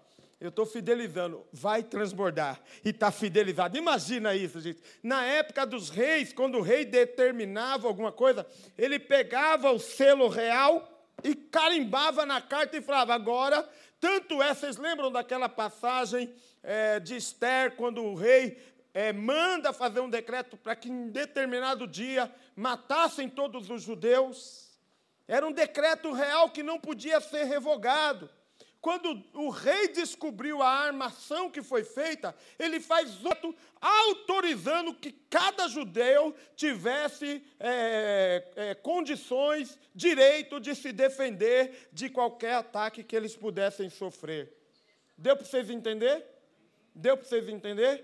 Eu 0.40 0.48
estou 0.48 0.64
fidelizando, 0.64 1.44
vai 1.52 1.82
transbordar. 1.82 2.58
E 2.82 2.88
está 2.88 3.10
fidelizado. 3.12 3.76
Imagina 3.76 4.34
isso, 4.34 4.58
gente. 4.58 4.82
Na 5.02 5.22
época 5.22 5.66
dos 5.66 5.90
reis, 5.90 6.32
quando 6.32 6.56
o 6.56 6.62
rei 6.62 6.86
determinava 6.86 7.86
alguma 7.86 8.10
coisa, 8.10 8.46
ele 8.78 8.98
pegava 8.98 9.70
o 9.70 9.78
selo 9.78 10.28
real 10.28 10.89
e 11.22 11.34
carimbava 11.34 12.24
na 12.24 12.40
carta 12.40 12.76
e 12.76 12.82
falava: 12.82 13.14
agora, 13.14 13.68
tanto 14.00 14.42
é, 14.42 14.54
vocês 14.54 14.76
lembram 14.76 15.10
daquela 15.10 15.48
passagem 15.48 16.32
é, 16.62 17.00
de 17.00 17.16
Esther, 17.16 17.76
quando 17.76 18.02
o 18.02 18.14
rei 18.14 18.62
é, 18.92 19.12
manda 19.12 19.72
fazer 19.72 20.00
um 20.00 20.10
decreto 20.10 20.56
para 20.56 20.74
que 20.74 20.88
em 20.88 21.08
determinado 21.10 21.86
dia 21.86 22.32
matassem 22.56 23.28
todos 23.28 23.70
os 23.70 23.82
judeus? 23.82 24.70
Era 25.28 25.46
um 25.46 25.52
decreto 25.52 26.12
real 26.12 26.50
que 26.50 26.62
não 26.62 26.78
podia 26.80 27.20
ser 27.20 27.44
revogado. 27.44 28.28
Quando 28.80 29.22
o 29.34 29.50
rei 29.50 29.88
descobriu 29.88 30.62
a 30.62 30.68
armação 30.68 31.50
que 31.50 31.62
foi 31.62 31.84
feita, 31.84 32.34
ele 32.58 32.80
faz 32.80 33.22
outro 33.24 33.54
autorizando 33.78 34.94
que 34.94 35.12
cada 35.28 35.68
judeu 35.68 36.34
tivesse 36.56 37.44
é, 37.58 38.44
é, 38.56 38.74
condições, 38.74 39.78
direito 39.94 40.58
de 40.58 40.74
se 40.74 40.92
defender 40.92 41.88
de 41.92 42.08
qualquer 42.08 42.54
ataque 42.54 43.02
que 43.02 43.14
eles 43.14 43.36
pudessem 43.36 43.90
sofrer. 43.90 44.50
Deu 45.16 45.36
para 45.36 45.44
vocês 45.44 45.68
entender? 45.68 46.24
Deu 46.94 47.18
para 47.18 47.26
vocês 47.26 47.48
entender? 47.50 48.02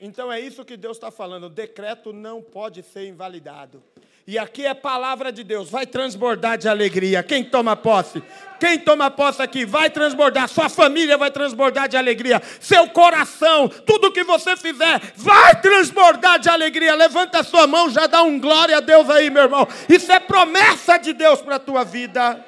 Então 0.00 0.32
é 0.32 0.40
isso 0.40 0.64
que 0.64 0.76
Deus 0.76 0.96
está 0.96 1.10
falando. 1.10 1.44
O 1.44 1.50
decreto 1.50 2.12
não 2.12 2.42
pode 2.42 2.82
ser 2.82 3.06
invalidado. 3.06 3.82
E 4.26 4.38
aqui 4.38 4.64
é 4.64 4.72
palavra 4.72 5.30
de 5.30 5.44
Deus, 5.44 5.68
vai 5.68 5.86
transbordar 5.86 6.56
de 6.56 6.66
alegria. 6.66 7.22
Quem 7.22 7.44
toma 7.44 7.76
posse? 7.76 8.22
Quem 8.58 8.78
toma 8.78 9.10
posse 9.10 9.42
aqui 9.42 9.66
vai 9.66 9.90
transbordar, 9.90 10.48
sua 10.48 10.70
família 10.70 11.18
vai 11.18 11.30
transbordar 11.30 11.86
de 11.90 11.98
alegria, 11.98 12.40
seu 12.58 12.88
coração, 12.88 13.68
tudo 13.68 14.10
que 14.10 14.24
você 14.24 14.56
fizer 14.56 15.12
vai 15.16 15.60
transbordar 15.60 16.38
de 16.38 16.48
alegria. 16.48 16.94
Levanta 16.94 17.40
a 17.40 17.44
sua 17.44 17.66
mão, 17.66 17.90
já 17.90 18.06
dá 18.06 18.22
um 18.22 18.40
glória 18.40 18.78
a 18.78 18.80
Deus 18.80 19.10
aí, 19.10 19.28
meu 19.28 19.42
irmão. 19.42 19.68
Isso 19.90 20.10
é 20.10 20.18
promessa 20.18 20.96
de 20.96 21.12
Deus 21.12 21.42
para 21.42 21.56
a 21.56 21.60
tua 21.60 21.84
vida. 21.84 22.42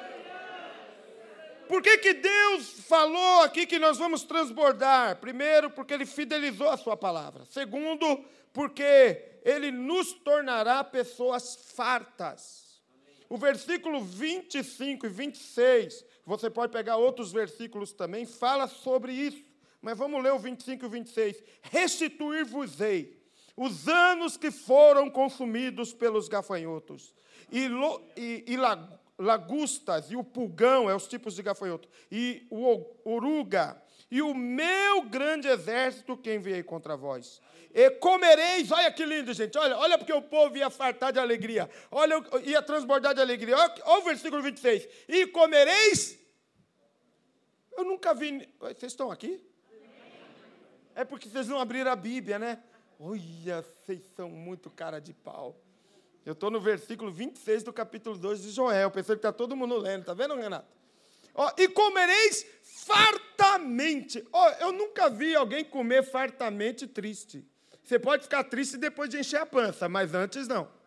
Por 1.67 1.83
que, 1.83 1.97
que 1.99 2.13
Deus 2.15 2.76
falou 2.87 3.41
aqui 3.41 3.65
que 3.65 3.79
nós 3.79 3.97
vamos 3.97 4.23
transbordar? 4.23 5.17
Primeiro, 5.17 5.69
porque 5.69 5.93
Ele 5.93 6.05
fidelizou 6.05 6.69
a 6.69 6.77
Sua 6.77 6.97
palavra. 6.97 7.45
Segundo, 7.45 8.23
porque 8.53 9.39
ele 9.45 9.71
nos 9.71 10.13
tornará 10.13 10.83
pessoas 10.83 11.55
fartas. 11.75 12.81
O 13.29 13.37
versículo 13.37 14.01
25 14.01 15.05
e 15.05 15.09
26, 15.09 16.03
você 16.25 16.49
pode 16.49 16.71
pegar 16.71 16.97
outros 16.97 17.31
versículos 17.31 17.93
também, 17.93 18.25
fala 18.25 18.67
sobre 18.67 19.13
isso. 19.13 19.43
Mas 19.81 19.97
vamos 19.97 20.23
ler 20.23 20.33
o 20.33 20.39
25 20.39 20.85
e 20.85 20.89
26. 20.89 21.43
Restituir-vos-ei 21.61 23.17
os 23.55 23.87
anos 23.87 24.37
que 24.37 24.51
foram 24.51 25.09
consumidos 25.09 25.93
pelos 25.93 26.27
gafanhotos, 26.27 27.13
e, 27.51 27.67
lo, 27.67 28.01
e, 28.15 28.43
e 28.47 28.57
lagustas, 29.17 30.11
e 30.11 30.15
o 30.15 30.23
pulgão, 30.23 30.89
é 30.89 30.95
os 30.95 31.07
tipos 31.07 31.35
de 31.35 31.43
gafanhoto, 31.43 31.89
e 32.11 32.45
o 32.49 32.85
oruga, 33.03 33.81
e 34.09 34.21
o 34.21 34.33
meu 34.33 35.03
grande 35.03 35.47
exército 35.47 36.15
que 36.15 36.33
enviei 36.33 36.63
contra 36.63 36.95
vós 36.95 37.41
e 37.73 37.91
comereis, 37.91 38.71
olha 38.71 38.91
que 38.91 39.05
lindo, 39.05 39.31
gente, 39.33 39.55
olha, 39.55 39.77
olha 39.77 39.97
porque 39.99 40.11
o 40.11 40.21
povo 40.21 40.57
ia 40.57 40.67
fartar 40.67 41.13
de 41.13 41.19
alegria, 41.19 41.69
olha, 41.91 42.15
ia 42.43 42.59
transbordar 42.59 43.13
de 43.13 43.21
alegria, 43.21 43.55
olha, 43.55 43.73
olha 43.85 44.01
o 44.01 44.03
versículo 44.03 44.41
26, 44.41 44.87
e 45.07 45.27
comereis, 45.27 46.17
eu 47.77 47.83
nunca 47.83 48.15
vi, 48.15 48.49
vocês 48.59 48.93
estão 48.93 49.11
aqui? 49.11 49.45
É 50.95 51.05
porque 51.05 51.29
vocês 51.29 51.47
não 51.47 51.59
abriram 51.59 51.91
a 51.91 51.95
Bíblia, 51.95 52.39
né? 52.39 52.63
Olha, 52.99 53.61
vocês 53.61 54.01
são 54.15 54.27
muito 54.27 54.71
cara 54.71 54.99
de 54.99 55.13
pau. 55.13 55.55
Eu 56.27 56.33
estou 56.33 56.51
no 56.51 56.59
versículo 56.59 57.09
26 57.09 57.63
do 57.63 57.71
capítulo 57.71 58.17
2 58.17 58.41
de 58.41 58.49
Joel. 58.49 58.91
Pensei 58.91 59.15
que 59.15 59.19
está 59.19 59.31
todo 59.31 59.55
mundo 59.55 59.77
lendo, 59.77 60.01
está 60.01 60.13
vendo, 60.13 60.35
Renato? 60.35 60.67
Ó, 61.33 61.49
e 61.57 61.69
comereis 61.69 62.45
fartamente. 62.63 64.27
Ó, 64.33 64.49
eu 64.59 64.73
nunca 64.73 65.09
vi 65.09 65.33
alguém 65.33 65.63
comer 65.63 66.03
fartamente 66.03 66.85
triste. 66.85 67.47
Você 67.81 67.97
pode 67.97 68.23
ficar 68.23 68.43
triste 68.43 68.75
depois 68.75 69.09
de 69.09 69.17
encher 69.17 69.39
a 69.39 69.45
pança, 69.45 69.87
mas 69.87 70.13
antes 70.13 70.49
não. 70.49 70.67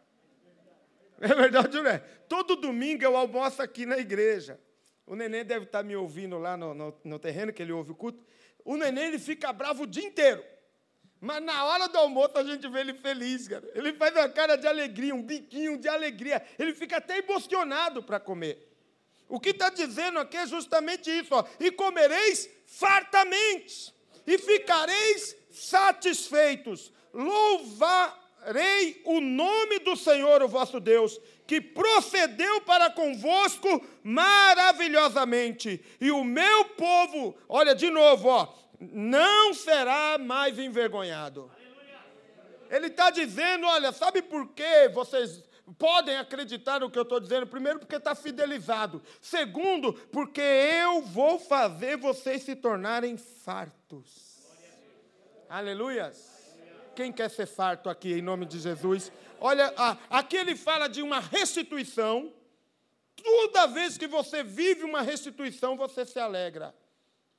É 1.23 1.29
verdade, 1.29 1.75
não 1.75 1.91
é? 1.91 2.01
Todo 2.29 2.57
domingo 2.57 3.03
eu 3.03 3.17
almoço 3.17 3.63
aqui 3.63 3.87
na 3.87 3.97
igreja. 3.97 4.61
O 5.07 5.17
neném 5.17 5.43
deve 5.43 5.65
estar 5.65 5.83
me 5.83 5.97
ouvindo 5.97 6.37
lá 6.37 6.55
no, 6.55 6.75
no, 6.75 6.95
no 7.03 7.19
terreno, 7.19 7.51
que 7.51 7.63
ele 7.63 7.73
ouve 7.73 7.93
o 7.93 7.95
culto. 7.95 8.23
O 8.63 8.77
neném 8.77 9.05
ele 9.05 9.19
fica 9.19 9.51
bravo 9.55 9.85
o 9.85 9.87
dia 9.87 10.05
inteiro. 10.05 10.45
Mas 11.21 11.43
na 11.43 11.65
hora 11.65 11.87
do 11.87 11.99
almoço 11.99 12.39
a 12.39 12.45
gente 12.45 12.67
vê 12.69 12.81
ele 12.81 12.95
feliz, 12.95 13.47
cara. 13.47 13.71
Ele 13.75 13.93
faz 13.93 14.15
uma 14.15 14.29
cara 14.29 14.57
de 14.57 14.67
alegria, 14.67 15.15
um 15.15 15.23
biquinho 15.23 15.77
de 15.77 15.87
alegria. 15.87 16.43
Ele 16.59 16.73
fica 16.73 16.97
até 16.97 17.19
emocionado 17.19 18.03
para 18.03 18.19
comer. 18.19 18.69
O 19.29 19.39
que 19.39 19.51
está 19.51 19.69
dizendo 19.69 20.19
aqui 20.19 20.37
é 20.37 20.47
justamente 20.47 21.11
isso: 21.11 21.35
ó. 21.35 21.45
e 21.61 21.71
comereis 21.71 22.49
fartamente, 22.67 23.95
e 24.27 24.39
ficareis 24.39 25.37
satisfeitos. 25.51 26.91
Louvarei 27.13 29.03
o 29.05 29.21
nome 29.21 29.79
do 29.81 29.95
Senhor, 29.97 30.43
o 30.43 30.49
vosso 30.49 30.81
Deus, 30.81 31.21
que 31.47 31.61
procedeu 31.61 32.63
para 32.63 32.91
convosco 32.91 33.87
maravilhosamente. 34.03 35.85
E 36.01 36.11
o 36.11 36.25
meu 36.25 36.65
povo, 36.65 37.37
olha 37.49 37.75
de 37.75 37.91
novo, 37.91 38.29
ó, 38.29 38.53
não 38.81 39.53
será 39.53 40.17
mais 40.17 40.59
envergonhado. 40.59 41.51
Ele 42.71 42.87
está 42.87 43.11
dizendo: 43.11 43.67
olha, 43.67 43.93
sabe 43.93 44.23
por 44.23 44.49
que 44.49 44.89
vocês 44.89 45.43
podem 45.79 46.17
acreditar 46.17 46.81
no 46.81 46.91
que 46.91 46.99
eu 46.99 47.03
estou 47.03 47.21
dizendo? 47.21 47.47
Primeiro, 47.47 47.81
porque 47.81 47.97
está 47.97 48.15
fidelizado. 48.15 49.03
Segundo, 49.21 49.93
porque 49.93 50.41
eu 50.41 51.03
vou 51.03 51.39
fazer 51.39 51.99
vocês 51.99 52.43
se 52.43 52.57
tornarem 52.57 53.19
fartos. 53.19 54.41
Aleluias. 55.49 56.31
Quem 56.95 57.13
quer 57.13 57.29
ser 57.29 57.47
farto 57.47 57.89
aqui, 57.89 58.13
em 58.13 58.23
nome 58.23 58.47
de 58.47 58.59
Jesus? 58.59 59.13
Olha, 59.41 59.73
aqui 60.09 60.37
ele 60.37 60.57
fala 60.57 60.89
de 60.89 61.03
uma 61.03 61.21
restituição. 61.21 62.33
Toda 63.17 63.67
vez 63.67 63.99
que 63.99 64.07
você 64.07 64.43
vive 64.43 64.85
uma 64.85 65.03
restituição, 65.03 65.77
você 65.77 66.07
se 66.07 66.19
alegra 66.19 66.75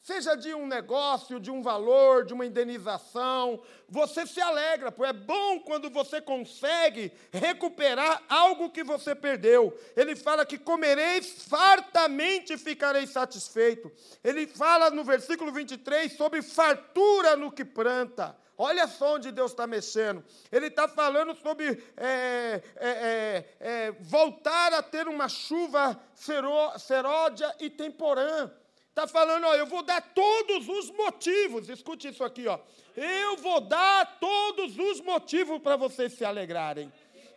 seja 0.01 0.36
de 0.36 0.53
um 0.53 0.65
negócio, 0.65 1.39
de 1.39 1.51
um 1.51 1.62
valor, 1.62 2.25
de 2.25 2.34
uma 2.34 2.46
indenização, 2.46 3.62
você 3.88 4.25
se 4.25 4.41
alegra, 4.41 4.91
pois 4.91 5.12
é 5.12 5.13
bom 5.13 5.60
quando 5.60 5.89
você 5.89 6.20
consegue 6.20 7.12
recuperar 7.31 8.24
algo 8.27 8.72
que 8.72 8.84
você 8.84 9.13
perdeu. 9.13 9.77
Ele 9.96 10.15
fala 10.15 10.46
que 10.46 10.58
comereis 10.58 11.43
fartamente 11.43 12.53
e 12.53 12.58
ficareis 12.58 13.12
satisfeito. 13.12 13.91
Ele 14.24 14.48
fala 14.48 14.89
no 14.89 15.03
versículo 15.03 15.51
23 15.51 16.12
sobre 16.13 16.41
fartura 16.41 17.36
no 17.36 17.51
que 17.51 17.63
planta. 17.63 18.36
Olha 18.58 18.88
só 18.88 19.15
onde 19.15 19.31
Deus 19.31 19.51
está 19.51 19.65
mexendo. 19.65 20.24
Ele 20.51 20.67
está 20.67 20.88
falando 20.88 21.36
sobre 21.36 21.84
é, 21.98 22.62
é, 22.75 22.89
é, 22.89 23.46
é, 23.60 23.91
voltar 24.00 24.74
a 24.74 24.84
ter 24.84 25.08
uma 25.08 25.27
chuva 25.27 26.00
seródia 26.77 27.55
e 27.60 27.70
temporã. 27.70 28.51
Está 28.91 29.07
falando, 29.07 29.45
ó, 29.45 29.55
eu 29.55 29.65
vou 29.67 29.83
dar 29.83 30.01
todos 30.01 30.67
os 30.67 30.91
motivos, 30.91 31.69
escute 31.69 32.10
isso 32.10 32.25
aqui, 32.25 32.45
ó. 32.45 32.60
Eu 32.93 33.38
vou 33.38 33.62
dar 33.62 34.19
todos 34.19 34.77
os 34.77 35.00
motivos 35.00 35.62
para 35.62 35.77
vocês 35.77 36.12
se 36.12 36.25
alegrarem. 36.25 36.91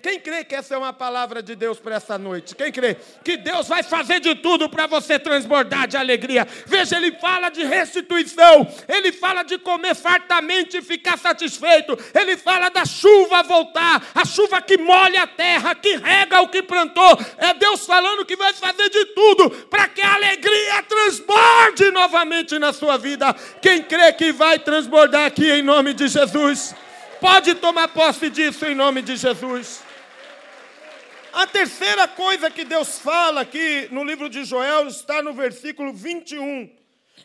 Quem 0.05 0.21
crê 0.21 0.45
que 0.45 0.55
essa 0.55 0.75
é 0.75 0.77
uma 0.77 0.93
palavra 0.93 1.43
de 1.43 1.57
Deus 1.57 1.79
para 1.79 1.95
essa 1.95 2.19
noite? 2.19 2.55
Quem 2.55 2.71
crê 2.71 2.95
que 3.25 3.39
Deus 3.39 3.67
vai 3.67 3.83
fazer 3.83 4.21
de 4.21 4.35
tudo 4.35 4.69
para 4.69 4.87
você 4.87 5.19
transbordar 5.19 5.89
de 5.89 5.97
alegria? 5.97 6.47
Veja, 6.67 6.99
ele 6.99 7.13
fala 7.13 7.49
de 7.49 7.65
restituição, 7.65 8.71
ele 8.87 9.13
fala 9.13 9.43
de 9.43 9.57
comer 9.57 9.95
fartamente 9.95 10.77
e 10.77 10.83
ficar 10.83 11.17
satisfeito, 11.17 11.99
ele 12.15 12.37
fala 12.37 12.69
da 12.69 12.85
chuva 12.85 13.43
voltar, 13.45 14.07
a 14.15 14.27
chuva 14.27 14.61
que 14.61 14.77
molha 14.77 15.23
a 15.23 15.27
terra, 15.27 15.75
que 15.75 15.97
rega 15.97 16.43
o 16.43 16.49
que 16.49 16.63
plantou. 16.63 17.19
É 17.39 17.55
Deus 17.55 17.87
falando 17.87 18.27
que 18.27 18.37
vai 18.37 18.53
fazer 18.53 18.91
de 18.91 19.07
tudo 19.07 19.49
para 19.71 19.89
que 19.89 20.03
a 20.03 20.17
alegria 20.17 20.83
transborde 20.83 21.91
novamente 21.91 22.59
na 22.59 22.75
sua 22.75 22.99
vida. 22.99 23.35
Quem 23.63 23.83
crê 23.83 24.13
que 24.13 24.33
vai 24.33 24.59
transbordar 24.59 25.25
aqui 25.25 25.51
em 25.51 25.63
nome 25.63 25.95
de 25.95 26.09
Jesus? 26.09 26.75
Pode 27.23 27.55
tomar 27.55 27.89
posse 27.89 28.29
disso 28.29 28.67
em 28.67 28.75
nome 28.75 29.01
de 29.01 29.17
Jesus. 29.17 29.94
A 31.35 31.47
terceira 31.49 32.07
coisa 32.07 32.49
que 32.49 32.65
Deus 32.65 33.01
fala 33.01 33.41
aqui 33.41 33.89
no 33.91 34.05
livro 34.05 34.29
de 34.31 34.45
Joel 34.45 34.87
está 34.87 35.21
no 35.21 35.33
versículo 35.33 35.93
21. 35.93 36.73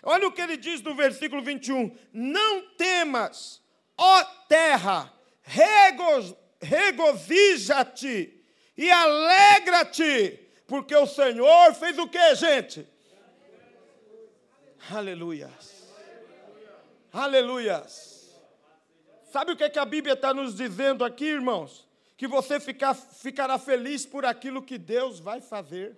Olha 0.01 0.27
o 0.27 0.31
que 0.31 0.41
ele 0.41 0.57
diz 0.57 0.81
no 0.81 0.95
versículo 0.95 1.43
21. 1.43 1.95
Não 2.11 2.61
temas, 2.75 3.61
ó 3.95 4.23
terra, 4.47 5.13
regozija-te 6.59 8.43
e 8.75 8.89
alegra-te, 8.89 10.39
porque 10.65 10.95
o 10.95 11.05
Senhor 11.05 11.75
fez 11.75 11.99
o 11.99 12.07
que, 12.07 12.33
gente? 12.33 12.87
Aleluias. 14.89 15.87
Aleluias. 17.13 18.33
Sabe 19.31 19.51
o 19.51 19.55
que, 19.55 19.65
é 19.65 19.69
que 19.69 19.77
a 19.77 19.85
Bíblia 19.85 20.15
está 20.15 20.33
nos 20.33 20.55
dizendo 20.55 21.05
aqui, 21.05 21.25
irmãos? 21.25 21.87
Que 22.19 22.27
você 22.27 22.59
ficar, 22.59 22.93
ficará 22.93 23.57
feliz 23.57 24.05
por 24.05 24.25
aquilo 24.25 24.61
que 24.61 24.77
Deus 24.77 25.21
vai 25.21 25.39
fazer. 25.39 25.95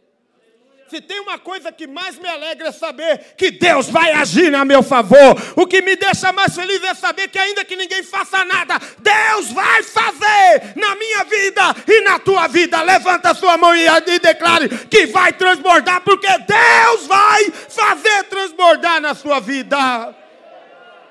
Se 0.88 1.02
tem 1.02 1.20
uma 1.20 1.40
coisa 1.40 1.72
que 1.72 1.88
mais 1.88 2.20
me 2.20 2.28
alegra 2.30 2.68
é 2.68 2.72
saber 2.72 3.34
que 3.36 3.50
Deus 3.50 3.90
vai 3.90 4.12
agir 4.12 4.54
a 4.54 4.64
meu 4.64 4.84
favor. 4.84 5.36
O 5.56 5.66
que 5.66 5.82
me 5.82 5.96
deixa 5.96 6.32
mais 6.32 6.54
feliz 6.54 6.84
é 6.84 6.94
saber 6.94 7.28
que, 7.30 7.40
ainda 7.40 7.66
que 7.66 7.76
ninguém 7.76 8.04
faça 8.04 8.46
nada, 8.46 8.78
Deus 9.00 9.52
vai 9.52 9.82
fazer 9.82 10.76
na 10.76 10.96
minha 10.96 11.24
vida 11.24 11.76
e 11.88 12.02
na 12.02 12.20
tua 12.20 12.48
vida. 12.48 12.84
Levanta 12.84 13.32
a 13.32 13.34
sua 13.34 13.58
mão 13.58 13.76
e, 13.76 13.88
e 13.88 14.20
declare 14.20 14.70
que 14.70 15.08
vai 15.08 15.34
transbordar, 15.34 16.02
porque 16.02 16.28
Deus 16.28 17.08
vai 17.08 17.50
fazer 17.50 18.26
transbordar 18.26 19.02
na 19.02 19.16
sua 19.16 19.40
vida. 19.40 20.21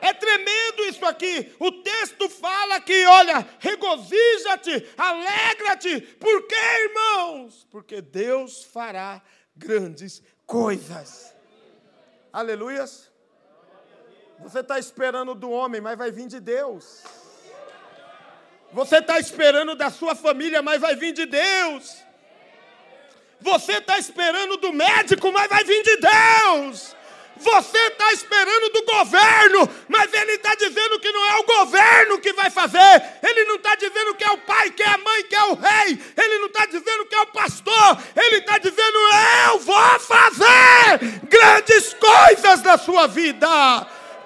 É 0.00 0.12
tremendo 0.12 0.84
isso 0.84 1.04
aqui. 1.04 1.54
O 1.58 1.70
texto 1.82 2.28
fala 2.28 2.80
que, 2.80 3.04
olha, 3.06 3.46
regozija-te, 3.58 4.88
alegra-te. 4.96 6.00
Por 6.00 6.46
quê, 6.46 6.54
irmãos? 6.84 7.66
Porque 7.70 8.00
Deus 8.00 8.64
fará 8.64 9.20
grandes 9.56 10.22
coisas. 10.46 11.34
Aleluias. 12.32 13.10
Você 14.38 14.60
está 14.60 14.78
esperando 14.78 15.34
do 15.34 15.50
homem, 15.50 15.80
mas 15.80 15.98
vai 15.98 16.10
vir 16.10 16.26
de 16.26 16.40
Deus. 16.40 17.02
Você 18.72 18.98
está 18.98 19.18
esperando 19.18 19.74
da 19.74 19.90
sua 19.90 20.14
família, 20.14 20.62
mas 20.62 20.80
vai 20.80 20.94
vir 20.94 21.12
de 21.12 21.26
Deus. 21.26 22.02
Você 23.40 23.72
está 23.74 23.98
esperando 23.98 24.56
do 24.58 24.72
médico, 24.72 25.32
mas 25.32 25.48
vai 25.48 25.64
vir 25.64 25.82
de 25.82 25.96
Deus. 25.96 26.94
Você 27.40 27.78
está 27.78 28.12
esperando 28.12 28.70
do 28.70 28.82
governo, 28.84 29.68
mas 29.88 30.12
ele 30.12 30.32
está 30.32 30.54
dizendo 30.54 31.00
que 31.00 31.10
não 31.10 31.24
é 31.30 31.36
o 31.38 31.44
governo 31.44 32.18
que 32.18 32.34
vai 32.34 32.50
fazer. 32.50 33.02
Ele 33.22 33.44
não 33.44 33.56
está 33.56 33.74
dizendo 33.76 34.14
que 34.14 34.24
é 34.24 34.30
o 34.30 34.38
pai, 34.38 34.70
que 34.70 34.82
é 34.82 34.88
a 34.88 34.98
mãe, 34.98 35.24
que 35.24 35.34
é 35.34 35.44
o 35.44 35.54
rei. 35.54 35.98
Ele 36.16 36.38
não 36.38 36.46
está 36.46 36.66
dizendo 36.66 37.06
que 37.06 37.14
é 37.14 37.20
o 37.20 37.26
pastor. 37.28 37.98
Ele 38.14 38.36
está 38.36 38.58
dizendo: 38.58 38.98
Eu 39.48 39.58
vou 39.60 40.00
fazer 40.00 40.98
grandes 41.28 41.94
coisas 41.94 42.62
na 42.62 42.76
sua 42.76 43.06
vida. 43.06 43.48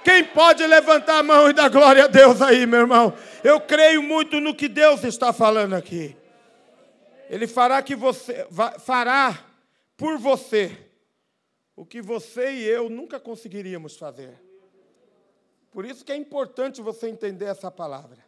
Quem 0.03 0.24
pode 0.24 0.66
levantar 0.66 1.18
a 1.18 1.22
mão 1.22 1.48
e 1.48 1.53
dar 1.53 1.70
glória 1.70 2.05
a 2.05 2.09
Deus 2.09 2.42
aí, 2.42 2.66
meu 2.66 2.81
irmão? 2.81 3.14
Eu 3.42 3.61
creio 3.61 4.03
muito 4.03 4.40
no 4.40 4.55
que 4.55 4.68
Deus 4.68 5.05
está 5.05 5.33
falando 5.33 5.74
aqui. 5.74 6.16
Ele 7.31 7.46
fará 7.46 7.81
que 7.81 7.94
você 7.94 8.46
fará 8.85 9.38
por 9.96 10.18
você 10.18 10.84
o 11.76 11.84
que 11.84 12.00
você 12.00 12.52
e 12.52 12.64
eu 12.64 12.88
nunca 12.88 13.18
conseguiríamos 13.18 13.96
fazer. 13.96 14.40
Por 15.70 15.84
isso 15.84 16.04
que 16.04 16.12
é 16.12 16.16
importante 16.16 16.80
você 16.80 17.08
entender 17.08 17.46
essa 17.46 17.70
palavra. 17.70 18.24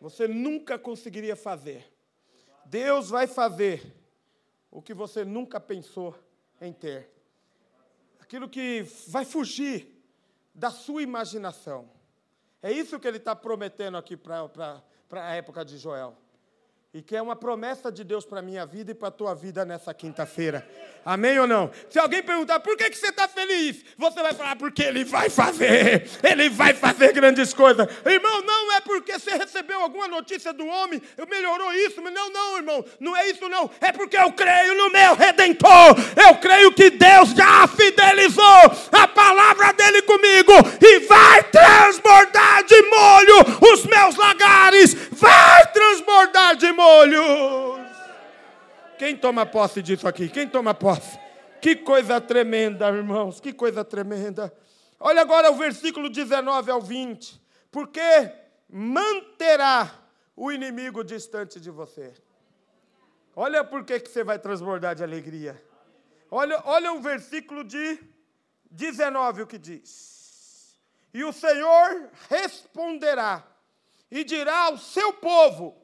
Você 0.00 0.28
nunca 0.28 0.78
conseguiria 0.78 1.34
fazer. 1.34 1.84
Deus 2.64 3.10
vai 3.10 3.26
fazer 3.26 3.94
o 4.70 4.80
que 4.80 4.94
você 4.94 5.24
nunca 5.24 5.58
pensou 5.60 6.14
em 6.60 6.72
ter. 6.72 7.10
Aquilo 8.20 8.48
que 8.48 8.82
vai 9.08 9.24
fugir 9.24 10.00
da 10.54 10.70
sua 10.70 11.02
imaginação. 11.02 11.90
É 12.62 12.70
isso 12.70 13.00
que 13.00 13.08
ele 13.08 13.16
está 13.16 13.34
prometendo 13.34 13.96
aqui 13.96 14.16
para 14.16 14.82
a 15.10 15.34
época 15.34 15.64
de 15.64 15.76
Joel 15.76 16.16
e 16.92 17.00
que 17.00 17.14
é 17.14 17.22
uma 17.22 17.36
promessa 17.36 17.90
de 17.90 18.02
Deus 18.02 18.24
para 18.24 18.40
a 18.40 18.42
minha 18.42 18.66
vida 18.66 18.90
e 18.90 18.94
para 18.94 19.08
a 19.08 19.12
tua 19.12 19.32
vida 19.32 19.64
nessa 19.64 19.94
quinta-feira. 19.94 20.68
Amém 21.04 21.38
ou 21.38 21.46
não? 21.46 21.70
Se 21.88 22.00
alguém 22.00 22.20
perguntar 22.20 22.58
por 22.58 22.76
que, 22.76 22.90
que 22.90 22.98
você 22.98 23.10
está 23.10 23.28
feliz, 23.28 23.84
você 23.96 24.20
vai 24.20 24.34
falar 24.34 24.56
porque 24.56 24.82
Ele 24.82 25.04
vai 25.04 25.30
fazer, 25.30 26.10
Ele 26.20 26.50
vai 26.50 26.74
fazer 26.74 27.12
grandes 27.12 27.54
coisas. 27.54 27.86
Irmão, 28.04 28.42
não 28.42 28.72
é 28.72 28.80
porque 28.80 29.16
você 29.16 29.30
recebeu 29.36 29.80
alguma 29.80 30.08
notícia 30.08 30.52
do 30.52 30.66
homem, 30.66 31.00
melhorou 31.30 31.72
isso, 31.74 32.00
não, 32.00 32.32
não, 32.32 32.56
irmão, 32.56 32.84
não 32.98 33.16
é 33.16 33.30
isso 33.30 33.48
não. 33.48 33.70
É 33.80 33.92
porque 33.92 34.16
eu 34.16 34.32
creio 34.32 34.74
no 34.74 34.90
meu 34.90 35.14
Redentor, 35.14 35.96
eu 36.28 36.36
creio 36.38 36.72
que 36.72 36.90
Deus 36.90 37.30
já 37.30 37.68
fidelizou 37.68 38.44
a 38.90 39.06
palavra 39.30 39.72
dele 39.72 40.02
comigo 40.02 40.52
e 40.80 40.98
vai 41.06 41.42
transbordar 41.50 42.64
de 42.64 42.82
molho 42.82 43.34
os 43.72 43.86
meus 43.86 44.16
lagares, 44.16 44.94
vai 45.12 45.72
transbordar 45.72 46.56
de 46.56 46.72
molho. 46.72 47.78
Quem 48.98 49.16
toma 49.16 49.46
posse 49.46 49.80
disso 49.80 50.08
aqui? 50.08 50.28
Quem 50.28 50.48
toma 50.48 50.74
posse? 50.74 51.18
Que 51.60 51.76
coisa 51.76 52.20
tremenda, 52.20 52.88
irmãos, 52.88 53.38
que 53.38 53.52
coisa 53.52 53.84
tremenda. 53.84 54.52
Olha 54.98 55.22
agora 55.22 55.50
o 55.50 55.54
versículo 55.54 56.10
19 56.10 56.70
ao 56.70 56.80
20. 56.80 57.40
Porque 57.70 58.00
manterá 58.68 59.90
o 60.34 60.50
inimigo 60.50 61.04
distante 61.04 61.60
de 61.60 61.70
você. 61.70 62.12
Olha 63.36 63.62
por 63.62 63.84
que 63.84 63.98
você 64.00 64.24
vai 64.24 64.40
transbordar 64.40 64.96
de 64.96 65.04
alegria. 65.04 65.62
Olha, 66.30 66.60
olha 66.64 66.92
o 66.92 67.00
versículo 67.00 67.62
de 67.62 67.98
19, 68.70 69.42
o 69.42 69.46
que 69.46 69.58
diz. 69.58 70.78
E 71.12 71.24
o 71.24 71.32
Senhor 71.32 72.08
responderá 72.28 73.44
e 74.10 74.22
dirá 74.24 74.66
ao 74.66 74.78
seu 74.78 75.12
povo: 75.12 75.76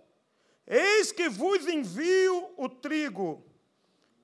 Eis 0.67 1.11
que 1.11 1.29
vos 1.29 1.67
envio 1.67 2.51
o 2.57 2.69
trigo, 2.69 3.45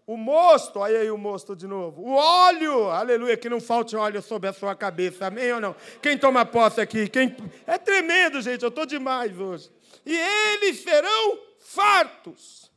o 0.07 0.16
mosto, 0.16 0.79
olha 0.79 1.01
aí 1.01 1.11
o 1.11 1.18
mosto 1.18 1.57
de 1.57 1.66
novo, 1.66 2.03
o 2.03 2.14
óleo, 2.14 2.88
aleluia, 2.88 3.37
que 3.37 3.48
não 3.48 3.61
falte 3.61 3.96
óleo 3.96 4.22
sobre 4.22 4.48
a 4.48 4.53
sua 4.53 4.75
cabeça, 4.75 5.27
amém 5.27 5.53
ou 5.53 5.61
não? 5.61 5.75
Quem 6.01 6.16
toma 6.16 6.44
posse 6.44 6.81
aqui? 6.81 7.09
Quem... 7.09 7.37
É 7.66 7.79
tremendo, 7.79 8.40
gente, 8.40 8.62
eu 8.62 8.68
estou 8.68 8.87
demais 8.87 9.38
hoje. 9.38 9.70
E 10.05 10.16
eles 10.16 10.83
serão 10.83 11.38
fartos, 11.61 12.70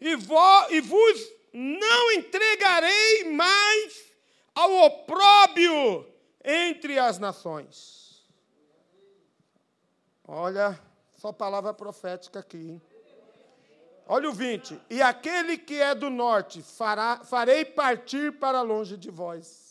e, 0.00 0.14
vo... 0.16 0.66
e 0.70 0.80
vos 0.80 1.36
não 1.52 2.12
entregarei 2.12 3.24
mais 3.32 4.05
ao 4.56 4.72
opróbio 4.86 6.10
entre 6.42 6.98
as 6.98 7.18
nações. 7.18 8.26
Olha, 10.26 10.80
Só 11.18 11.32
palavra 11.32 11.72
profética 11.74 12.40
aqui. 12.40 12.56
Hein? 12.56 12.82
Olha 14.06 14.28
o 14.28 14.32
20. 14.32 14.80
E 14.88 15.02
aquele 15.02 15.58
que 15.58 15.80
é 15.80 15.94
do 15.94 16.08
norte, 16.08 16.62
fará, 16.62 17.22
farei 17.24 17.64
partir 17.64 18.38
para 18.38 18.62
longe 18.62 18.96
de 18.96 19.10
vós. 19.10 19.64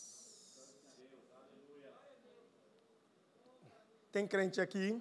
Tem 4.12 4.26
crente 4.26 4.60
aqui? 4.60 5.00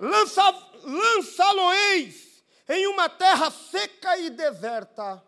Lança, 0.00 0.42
lançá-lo-eis 0.82 2.44
em 2.68 2.86
uma 2.86 3.08
terra 3.08 3.50
seca 3.50 4.16
e 4.18 4.30
deserta 4.30 5.22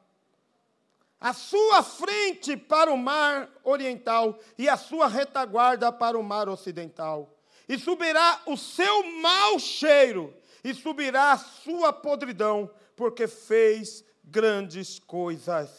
a 1.25 1.33
sua 1.33 1.83
frente 1.83 2.55
para 2.55 2.93
o 2.93 2.99
mar 2.99 3.51
oriental 3.65 4.39
e 4.59 4.69
a 4.69 4.77
sua 4.77 5.09
retaguarda 5.09 5.91
para 5.91 6.19
o 6.19 6.23
mar 6.23 6.51
ocidental. 6.51 7.35
E 7.67 7.79
subirá 7.79 8.43
o 8.45 8.59
seu 8.59 9.03
mau 9.23 9.59
cheiro, 9.59 10.37
e 10.63 10.75
subirá 10.75 11.33
a 11.33 11.39
sua 11.39 11.95
podridão, 11.95 12.71
porque 12.95 13.27
fez 13.27 14.05
grandes 14.23 14.99
coisas. 14.99 15.71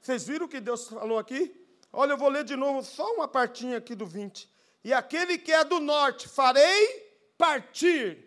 Vocês 0.00 0.24
viram 0.24 0.46
o 0.46 0.48
que 0.48 0.60
Deus 0.60 0.86
falou 0.86 1.18
aqui? 1.18 1.52
Olha, 1.92 2.12
eu 2.12 2.16
vou 2.16 2.28
ler 2.28 2.44
de 2.44 2.54
novo 2.54 2.80
só 2.84 3.12
uma 3.14 3.26
partinha 3.26 3.78
aqui 3.78 3.96
do 3.96 4.06
20. 4.06 4.48
E 4.84 4.92
aquele 4.92 5.36
que 5.36 5.50
é 5.50 5.64
do 5.64 5.80
norte, 5.80 6.28
farei 6.28 7.10
partir 7.36 8.24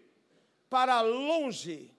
para 0.70 1.00
longe. 1.00 1.96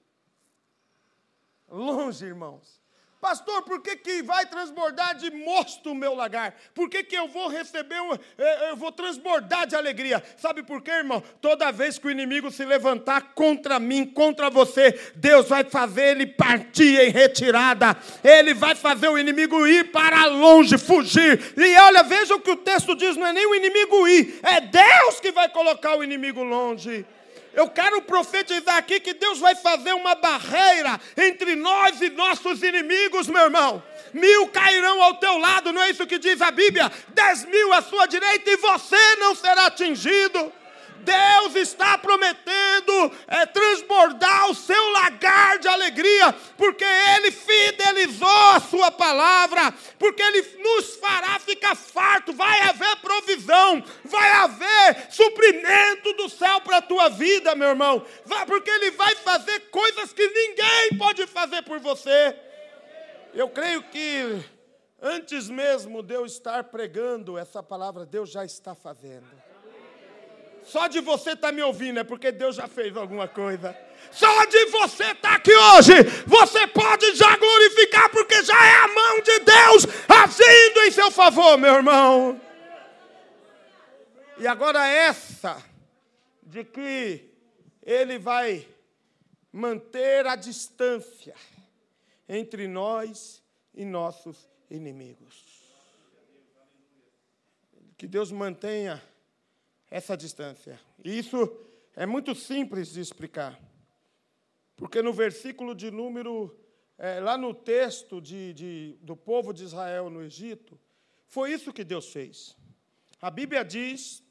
Longe, 1.66 2.26
irmãos 2.26 2.79
Pastor, 3.20 3.62
por 3.64 3.82
que, 3.82 3.96
que 3.96 4.22
vai 4.22 4.46
transbordar 4.46 5.14
de 5.14 5.30
mosto 5.30 5.90
o 5.90 5.94
meu 5.94 6.14
lagar? 6.14 6.54
Por 6.74 6.88
que, 6.88 7.04
que 7.04 7.14
eu 7.14 7.28
vou 7.28 7.48
receber, 7.48 8.00
um, 8.00 8.12
eu 8.70 8.76
vou 8.76 8.90
transbordar 8.90 9.66
de 9.66 9.76
alegria? 9.76 10.24
Sabe 10.38 10.62
por 10.62 10.80
quê, 10.80 10.90
irmão? 10.90 11.22
Toda 11.38 11.70
vez 11.70 11.98
que 11.98 12.06
o 12.06 12.10
inimigo 12.10 12.50
se 12.50 12.64
levantar 12.64 13.34
contra 13.34 13.78
mim, 13.78 14.06
contra 14.06 14.48
você, 14.48 14.98
Deus 15.16 15.46
vai 15.46 15.64
fazer 15.64 16.12
ele 16.12 16.26
partir 16.26 16.98
em 16.98 17.10
retirada. 17.10 17.94
Ele 18.24 18.54
vai 18.54 18.74
fazer 18.74 19.08
o 19.08 19.18
inimigo 19.18 19.66
ir 19.66 19.92
para 19.92 20.24
longe, 20.24 20.78
fugir. 20.78 21.52
E 21.58 21.76
olha, 21.76 22.02
veja 22.02 22.34
o 22.34 22.40
que 22.40 22.52
o 22.52 22.56
texto 22.56 22.96
diz: 22.96 23.18
não 23.18 23.26
é 23.26 23.34
nem 23.34 23.46
o 23.46 23.54
inimigo 23.54 24.08
ir, 24.08 24.40
é 24.42 24.62
Deus 24.62 25.20
que 25.20 25.30
vai 25.30 25.50
colocar 25.50 25.94
o 25.94 26.02
inimigo 26.02 26.42
longe. 26.42 27.04
Eu 27.52 27.68
quero 27.68 28.00
profetizar 28.02 28.76
aqui 28.76 29.00
que 29.00 29.14
Deus 29.14 29.38
vai 29.38 29.54
fazer 29.56 29.92
uma 29.92 30.14
barreira 30.14 31.00
entre 31.16 31.56
nós 31.56 32.00
e 32.00 32.10
nossos 32.10 32.62
inimigos, 32.62 33.26
meu 33.26 33.42
irmão. 33.42 33.82
Mil 34.12 34.48
cairão 34.48 35.02
ao 35.02 35.14
teu 35.14 35.36
lado, 35.38 35.72
não 35.72 35.82
é 35.82 35.90
isso 35.90 36.06
que 36.06 36.18
diz 36.18 36.40
a 36.40 36.50
Bíblia? 36.50 36.90
Dez 37.08 37.44
mil 37.44 37.72
à 37.72 37.82
sua 37.82 38.06
direita 38.06 38.50
e 38.50 38.56
você 38.56 39.16
não 39.16 39.34
será 39.34 39.66
atingido. 39.66 40.52
Deus 41.04 41.54
está 41.56 41.98
prometendo 41.98 43.12
é, 43.26 43.46
transbordar 43.46 44.50
o 44.50 44.54
seu 44.54 44.90
lagar 44.90 45.58
de 45.58 45.68
alegria, 45.68 46.32
porque 46.56 46.84
Ele 46.84 47.30
fidelizou 47.30 48.28
a 48.54 48.60
Sua 48.60 48.90
palavra, 48.90 49.72
porque 49.98 50.22
Ele 50.22 50.42
nos 50.58 50.96
fará 50.96 51.38
ficar 51.38 51.74
farto, 51.74 52.32
vai 52.32 52.60
haver 52.62 52.96
provisão, 52.96 53.82
vai 54.04 54.30
haver 54.32 55.06
suprimento 55.10 56.12
do 56.14 56.28
céu 56.28 56.60
para 56.60 56.78
a 56.78 56.82
tua 56.82 57.08
vida, 57.08 57.54
meu 57.54 57.68
irmão, 57.68 58.04
vai, 58.24 58.46
porque 58.46 58.70
Ele 58.70 58.90
vai 58.92 59.14
fazer 59.16 59.60
coisas 59.70 60.12
que 60.12 60.26
ninguém 60.26 60.98
pode 60.98 61.26
fazer 61.26 61.62
por 61.62 61.78
você. 61.78 62.36
Eu 63.32 63.48
creio 63.48 63.82
que 63.84 64.44
antes 65.00 65.48
mesmo 65.48 66.02
de 66.02 66.14
eu 66.14 66.26
estar 66.26 66.64
pregando 66.64 67.38
essa 67.38 67.62
palavra, 67.62 68.04
Deus 68.04 68.30
já 68.30 68.44
está 68.44 68.74
fazendo. 68.74 69.39
Só 70.64 70.86
de 70.86 71.00
você 71.00 71.30
estar 71.30 71.48
tá 71.48 71.52
me 71.52 71.62
ouvindo 71.62 72.00
é 72.00 72.04
porque 72.04 72.30
Deus 72.30 72.56
já 72.56 72.68
fez 72.68 72.96
alguma 72.96 73.26
coisa. 73.26 73.76
Só 74.10 74.44
de 74.46 74.66
você 74.66 75.04
estar 75.04 75.30
tá 75.30 75.34
aqui 75.36 75.52
hoje, 75.52 75.92
você 76.26 76.66
pode 76.66 77.14
já 77.14 77.36
glorificar, 77.36 78.10
porque 78.10 78.42
já 78.42 78.66
é 78.66 78.76
a 78.76 78.88
mão 78.88 79.20
de 79.20 79.38
Deus 79.40 79.86
agindo 80.08 80.80
em 80.86 80.90
seu 80.90 81.10
favor, 81.10 81.56
meu 81.58 81.74
irmão. 81.74 82.40
E 84.38 84.46
agora 84.46 84.86
essa 84.86 85.62
de 86.42 86.64
que 86.64 87.30
Ele 87.82 88.18
vai 88.18 88.66
manter 89.52 90.26
a 90.26 90.36
distância 90.36 91.34
entre 92.28 92.66
nós 92.68 93.42
e 93.74 93.84
nossos 93.84 94.48
inimigos. 94.70 95.44
Que 97.96 98.06
Deus 98.06 98.32
mantenha 98.32 99.02
essa 99.90 100.16
distância. 100.16 100.80
E 101.04 101.18
isso 101.18 101.36
é 101.96 102.06
muito 102.06 102.34
simples 102.34 102.92
de 102.92 103.00
explicar. 103.00 103.58
Porque 104.76 105.02
no 105.02 105.12
versículo 105.12 105.74
de 105.74 105.90
número, 105.90 106.56
é, 106.96 107.20
lá 107.20 107.36
no 107.36 107.52
texto 107.52 108.20
de, 108.20 108.54
de, 108.54 108.98
do 109.02 109.16
povo 109.16 109.52
de 109.52 109.64
Israel 109.64 110.08
no 110.08 110.22
Egito, 110.22 110.78
foi 111.26 111.52
isso 111.52 111.72
que 111.72 111.84
Deus 111.84 112.12
fez. 112.12 112.56
A 113.20 113.30
Bíblia 113.30 113.64
diz 113.64 114.22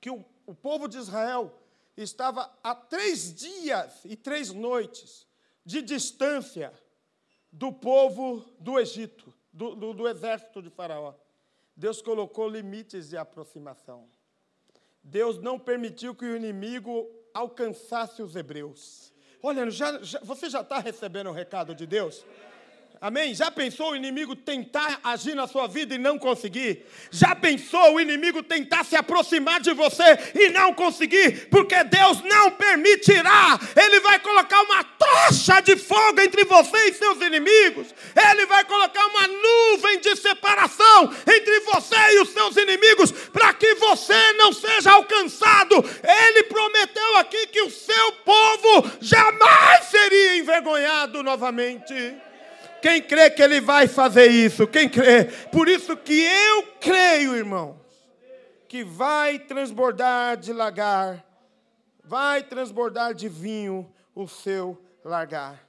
que 0.00 0.10
o, 0.10 0.24
o 0.46 0.54
povo 0.54 0.86
de 0.86 0.98
Israel 0.98 1.52
estava 1.96 2.52
a 2.62 2.74
três 2.74 3.34
dias 3.34 4.04
e 4.04 4.16
três 4.16 4.52
noites 4.52 5.26
de 5.64 5.82
distância 5.82 6.72
do 7.50 7.72
povo 7.72 8.44
do 8.58 8.78
Egito, 8.78 9.32
do, 9.52 9.74
do, 9.74 9.92
do 9.92 10.08
exército 10.08 10.62
de 10.62 10.70
Faraó. 10.70 11.14
Deus 11.76 12.00
colocou 12.00 12.48
limites 12.48 13.10
de 13.10 13.16
aproximação. 13.16 14.08
Deus 15.02 15.38
não 15.38 15.58
permitiu 15.58 16.14
que 16.14 16.24
o 16.24 16.36
inimigo 16.36 17.08
alcançasse 17.34 18.22
os 18.22 18.36
hebreus. 18.36 19.12
Olha, 19.42 19.68
já, 19.70 20.00
já, 20.02 20.20
você 20.20 20.48
já 20.48 20.60
está 20.60 20.78
recebendo 20.78 21.28
o 21.28 21.32
recado 21.32 21.74
de 21.74 21.86
Deus? 21.86 22.24
Amém? 23.02 23.34
Já 23.34 23.50
pensou 23.50 23.90
o 23.90 23.96
inimigo 23.96 24.36
tentar 24.36 25.00
agir 25.02 25.34
na 25.34 25.48
sua 25.48 25.66
vida 25.66 25.92
e 25.92 25.98
não 25.98 26.16
conseguir? 26.16 26.86
Já 27.10 27.34
pensou 27.34 27.94
o 27.94 28.00
inimigo 28.00 28.44
tentar 28.44 28.84
se 28.84 28.94
aproximar 28.94 29.58
de 29.58 29.72
você 29.72 30.04
e 30.32 30.50
não 30.50 30.72
conseguir? 30.72 31.48
Porque 31.50 31.82
Deus 31.82 32.22
não 32.22 32.52
permitirá. 32.52 33.58
Ele 33.74 33.98
vai 33.98 34.20
colocar 34.20 34.62
uma 34.62 34.84
tocha 34.84 35.60
de 35.62 35.76
fogo 35.76 36.20
entre 36.20 36.44
você 36.44 36.90
e 36.90 36.94
seus 36.94 37.20
inimigos. 37.20 37.92
Ele 38.14 38.46
vai 38.46 38.64
colocar 38.66 39.04
uma 39.04 39.26
nuvem 39.26 39.98
de 39.98 40.14
separação 40.14 41.12
entre 41.26 41.58
você 41.58 42.14
e 42.14 42.20
os 42.20 42.28
seus 42.28 42.56
inimigos 42.56 43.10
para 43.32 43.52
que 43.52 43.74
você 43.74 44.32
não 44.34 44.52
seja 44.52 44.92
alcançado. 44.92 45.74
Ele 46.04 46.44
prometeu 46.44 47.16
aqui 47.16 47.48
que 47.48 47.62
o 47.62 47.70
seu 47.70 48.12
povo 48.24 48.88
jamais 49.00 49.86
seria 49.86 50.36
envergonhado 50.36 51.20
novamente. 51.24 52.30
Quem 52.82 53.00
crê 53.00 53.30
que 53.30 53.40
ele 53.40 53.60
vai 53.60 53.86
fazer 53.86 54.26
isso? 54.26 54.66
Quem 54.66 54.88
crê? 54.88 55.26
Por 55.52 55.68
isso 55.68 55.96
que 55.96 56.20
eu 56.20 56.66
creio, 56.80 57.36
irmãos, 57.36 57.76
que 58.66 58.82
vai 58.82 59.38
transbordar 59.38 60.36
de 60.36 60.52
lagar, 60.52 61.24
vai 62.02 62.42
transbordar 62.42 63.14
de 63.14 63.28
vinho 63.28 63.88
o 64.12 64.26
seu 64.26 64.76
largar. 65.04 65.64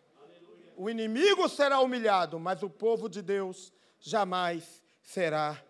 O 0.76 0.90
inimigo 0.90 1.48
será 1.48 1.80
humilhado, 1.82 2.40
mas 2.40 2.64
o 2.64 2.70
povo 2.70 3.08
de 3.08 3.22
Deus 3.22 3.72
jamais 4.00 4.82
será 5.04 5.62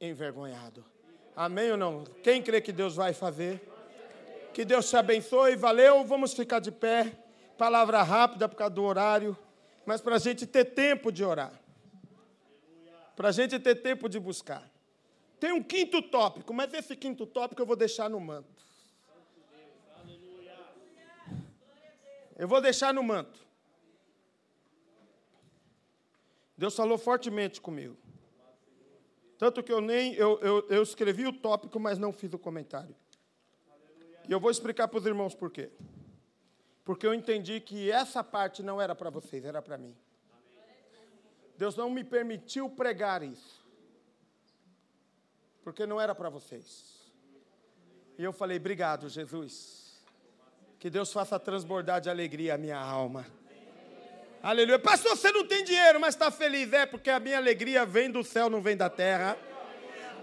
envergonhado. 0.00 0.82
Amém 1.36 1.72
ou 1.72 1.76
não? 1.76 2.04
Quem 2.22 2.42
crê 2.42 2.62
que 2.62 2.72
Deus 2.72 2.96
vai 2.96 3.12
fazer? 3.12 3.60
Que 4.54 4.64
Deus 4.64 4.88
te 4.88 4.96
abençoe. 4.96 5.56
Valeu. 5.56 6.02
Vamos 6.04 6.32
ficar 6.32 6.60
de 6.60 6.72
pé. 6.72 7.12
Palavra 7.58 8.02
rápida 8.02 8.48
por 8.48 8.56
causa 8.56 8.74
do 8.74 8.82
horário 8.82 9.36
mas 9.86 10.00
para 10.00 10.16
a 10.16 10.18
gente 10.18 10.44
ter 10.44 10.64
tempo 10.64 11.12
de 11.12 11.24
orar. 11.24 11.52
Para 13.14 13.28
a 13.28 13.32
gente 13.32 13.58
ter 13.60 13.76
tempo 13.76 14.08
de 14.08 14.18
buscar. 14.18 14.68
Tem 15.38 15.52
um 15.52 15.62
quinto 15.62 16.02
tópico, 16.02 16.52
mas 16.52 16.74
esse 16.74 16.96
quinto 16.96 17.24
tópico 17.24 17.62
eu 17.62 17.66
vou 17.66 17.76
deixar 17.76 18.10
no 18.10 18.18
manto. 18.18 18.66
Eu 22.36 22.48
vou 22.48 22.60
deixar 22.60 22.92
no 22.92 23.02
manto. 23.02 23.46
Deus 26.58 26.74
falou 26.74 26.98
fortemente 26.98 27.60
comigo. 27.60 27.96
Tanto 29.38 29.62
que 29.62 29.72
eu 29.72 29.80
nem 29.80 30.14
eu, 30.14 30.38
eu, 30.40 30.66
eu 30.68 30.82
escrevi 30.82 31.26
o 31.26 31.32
tópico, 31.32 31.78
mas 31.78 31.98
não 31.98 32.12
fiz 32.12 32.32
o 32.32 32.38
comentário. 32.38 32.94
E 34.28 34.32
eu 34.32 34.40
vou 34.40 34.50
explicar 34.50 34.88
para 34.88 34.98
os 34.98 35.06
irmãos 35.06 35.34
por 35.34 35.50
quê 35.50 35.70
porque 36.86 37.04
eu 37.04 37.12
entendi 37.12 37.60
que 37.60 37.90
essa 37.90 38.22
parte 38.22 38.62
não 38.62 38.80
era 38.80 38.94
para 38.94 39.10
vocês, 39.10 39.44
era 39.44 39.60
para 39.60 39.76
mim. 39.76 39.94
Deus 41.58 41.74
não 41.74 41.90
me 41.90 42.04
permitiu 42.04 42.70
pregar 42.70 43.24
isso, 43.24 43.66
porque 45.64 45.84
não 45.84 46.00
era 46.00 46.14
para 46.14 46.30
vocês. 46.30 47.12
E 48.16 48.22
eu 48.22 48.32
falei: 48.32 48.56
obrigado, 48.56 49.08
Jesus. 49.08 50.00
Que 50.78 50.88
Deus 50.88 51.12
faça 51.12 51.40
transbordar 51.40 52.00
de 52.00 52.08
alegria 52.08 52.54
a 52.54 52.58
minha 52.58 52.78
alma. 52.78 53.26
Aleluia. 54.40 54.78
Pastor, 54.78 55.16
você 55.16 55.32
não 55.32 55.44
tem 55.44 55.64
dinheiro, 55.64 55.98
mas 55.98 56.14
está 56.14 56.30
feliz. 56.30 56.72
É 56.72 56.86
porque 56.86 57.10
a 57.10 57.18
minha 57.18 57.36
alegria 57.36 57.84
vem 57.84 58.08
do 58.08 58.22
céu, 58.22 58.48
não 58.48 58.62
vem 58.62 58.76
da 58.76 58.88
terra. 58.88 59.36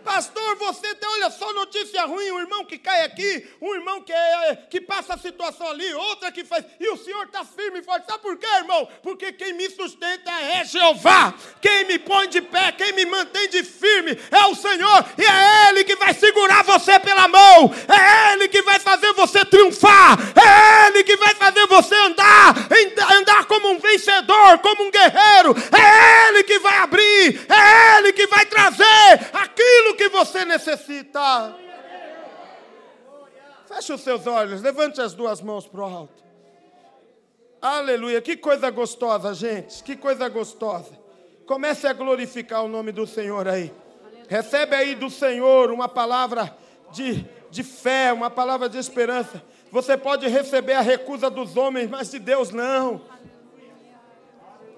Pastor, 0.03 0.55
você 0.57 0.93
tem, 0.95 1.09
olha 1.09 1.29
só 1.31 1.53
notícia 1.53 2.03
ruim, 2.05 2.31
um 2.31 2.39
irmão 2.39 2.65
que 2.65 2.77
cai 2.77 3.03
aqui, 3.05 3.47
um 3.61 3.73
irmão 3.73 4.01
que, 4.01 4.11
é, 4.11 4.55
que 4.69 4.81
passa 4.81 5.13
a 5.13 5.17
situação 5.17 5.67
ali, 5.69 5.93
outra 5.93 6.31
que 6.31 6.43
faz. 6.43 6.65
E 6.79 6.89
o 6.89 6.97
Senhor 6.97 7.25
está 7.25 7.45
firme 7.45 7.79
e 7.79 7.83
forte. 7.83 8.05
Sabe 8.05 8.21
por 8.21 8.37
quê, 8.37 8.47
irmão? 8.57 8.87
Porque 9.01 9.31
quem 9.31 9.53
me 9.53 9.69
sustenta 9.69 10.31
é 10.31 10.65
Jeová. 10.65 11.33
Quem 11.61 11.85
me 11.85 11.97
põe 11.99 12.27
de 12.27 12.41
pé, 12.41 12.73
quem 12.73 12.91
me 12.93 13.05
mantém 13.05 13.47
de 13.49 13.63
firme 13.63 14.19
é 14.29 14.45
o 14.47 14.55
Senhor. 14.55 15.05
E 15.17 15.23
é 15.23 15.69
Ele 15.69 15.83
que 15.83 15.95
vai 15.95 16.13
segurar 16.13 16.63
você 16.63 16.99
pela 16.99 17.27
mão. 17.27 17.73
É 17.87 18.33
Ele 18.33 18.47
que 18.49 18.61
vai 18.61 18.79
fazer 18.79 19.13
você 19.13 19.45
triunfar. 19.45 20.17
É 20.35 20.87
Ele 20.87 21.03
que 21.03 21.15
vai 21.15 21.33
fazer 21.35 21.65
você 21.67 21.95
andar, 21.95 22.53
andar 23.17 23.45
como 23.45 23.69
um 23.69 23.79
vencedor, 23.79 24.59
como 24.59 24.83
um 24.83 24.91
guerreiro. 24.91 25.55
É 25.71 26.27
Ele 26.27 26.43
que 26.43 26.59
vai 26.59 26.77
abrir. 26.79 27.45
É 27.49 27.97
Ele 27.97 28.11
que 28.11 28.27
vai 28.27 28.45
trazer 28.45 29.29
aquilo 29.31 29.92
que 29.95 30.09
você 30.09 30.45
necessita. 30.45 31.55
Feche 33.67 33.93
os 33.93 34.01
seus 34.01 34.27
olhos, 34.27 34.61
levante 34.61 35.01
as 35.01 35.13
duas 35.13 35.41
mãos 35.41 35.67
para 35.67 35.81
o 35.81 35.83
alto. 35.83 36.23
Aleluia, 37.61 38.21
que 38.21 38.35
coisa 38.35 38.69
gostosa, 38.69 39.33
gente, 39.33 39.83
que 39.83 39.95
coisa 39.95 40.27
gostosa. 40.27 40.91
Comece 41.45 41.87
a 41.87 41.93
glorificar 41.93 42.63
o 42.63 42.67
nome 42.67 42.91
do 42.91 43.07
Senhor 43.07 43.47
aí. 43.47 43.73
Recebe 44.27 44.75
aí 44.75 44.95
do 44.95 45.09
Senhor 45.09 45.71
uma 45.71 45.87
palavra 45.87 46.55
de, 46.91 47.25
de 47.49 47.63
fé, 47.63 48.11
uma 48.11 48.29
palavra 48.29 48.67
de 48.69 48.77
esperança. 48.77 49.41
Você 49.71 49.97
pode 49.97 50.27
receber 50.27 50.73
a 50.73 50.81
recusa 50.81 51.29
dos 51.29 51.57
homens, 51.57 51.89
mas 51.89 52.11
de 52.11 52.19
Deus 52.19 52.51
não. 52.51 53.01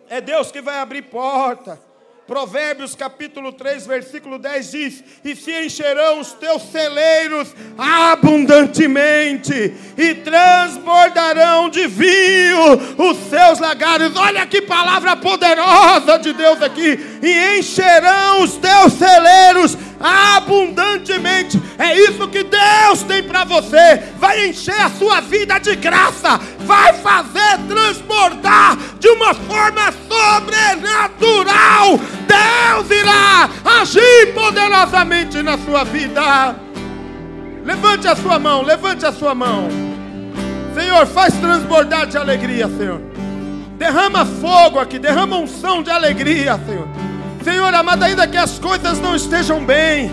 É 0.08 0.22
Deus 0.22 0.52
que 0.52 0.62
vai 0.62 0.78
abrir 0.80 1.04
porta. 1.04 1.80
Provérbios 2.28 2.96
capítulo 2.96 3.54
3, 3.54 3.86
versículo 3.86 4.40
10 4.40 4.72
diz: 4.72 5.04
E 5.24 5.36
se 5.36 5.52
encherão 5.66 6.20
os 6.20 6.34
teus 6.34 6.64
celeiros 6.64 7.54
abundantemente, 8.76 9.74
e 9.98 10.14
transbordarão 10.16 11.70
de 11.70 11.88
vinho 11.88 12.74
os 12.98 13.18
seus 13.30 13.60
lagares. 13.60 14.16
Olha 14.16 14.46
que 14.46 14.62
palavra 14.62 15.16
poderosa 15.16 16.20
de 16.20 16.34
Deus 16.34 16.62
aqui! 16.62 17.00
E 17.22 17.60
encherão 17.60 18.44
os 18.44 18.58
teus 18.58 18.94
celeiros 18.94 19.78
abundantemente. 20.00 21.62
É 21.78 21.98
isso 21.98 22.28
que 22.28 22.44
Deus 22.44 23.04
tem 23.08 23.24
para 23.24 23.46
você. 23.46 24.04
Vai 24.18 24.48
encher 24.48 24.80
a 24.82 24.90
sua 24.90 25.22
vida 25.22 25.58
de 25.60 25.76
graça, 25.76 26.40
vai 26.60 26.94
fazer 26.94 27.60
transbordar 27.68 28.78
de 29.00 29.08
uma 29.10 29.34
forma 29.34 29.94
sobrenatural. 30.08 32.00
Deus 32.28 32.92
irá 32.92 33.50
agir 33.82 34.34
poderosamente 34.34 35.42
na 35.42 35.58
sua 35.58 35.84
vida. 35.86 36.65
Levante 37.66 38.08
a 38.08 38.16
sua 38.16 38.38
mão, 38.38 38.62
levante 38.62 39.08
a 39.08 39.12
sua 39.12 39.34
mão. 39.34 39.68
Senhor, 40.76 41.08
faz 41.08 41.34
transbordar 41.34 42.06
de 42.06 42.16
alegria, 42.16 42.68
Senhor. 42.68 43.02
Derrama 43.76 44.24
fogo 44.24 44.78
aqui, 44.78 45.00
derrama 45.00 45.38
unção 45.38 45.82
de 45.82 45.90
alegria, 45.90 46.60
Senhor. 46.64 46.88
Senhor 47.44 47.74
amado, 47.74 48.04
ainda 48.04 48.28
que 48.28 48.38
as 48.38 48.60
coisas 48.60 49.00
não 49.00 49.16
estejam 49.16 49.66
bem, 49.66 50.12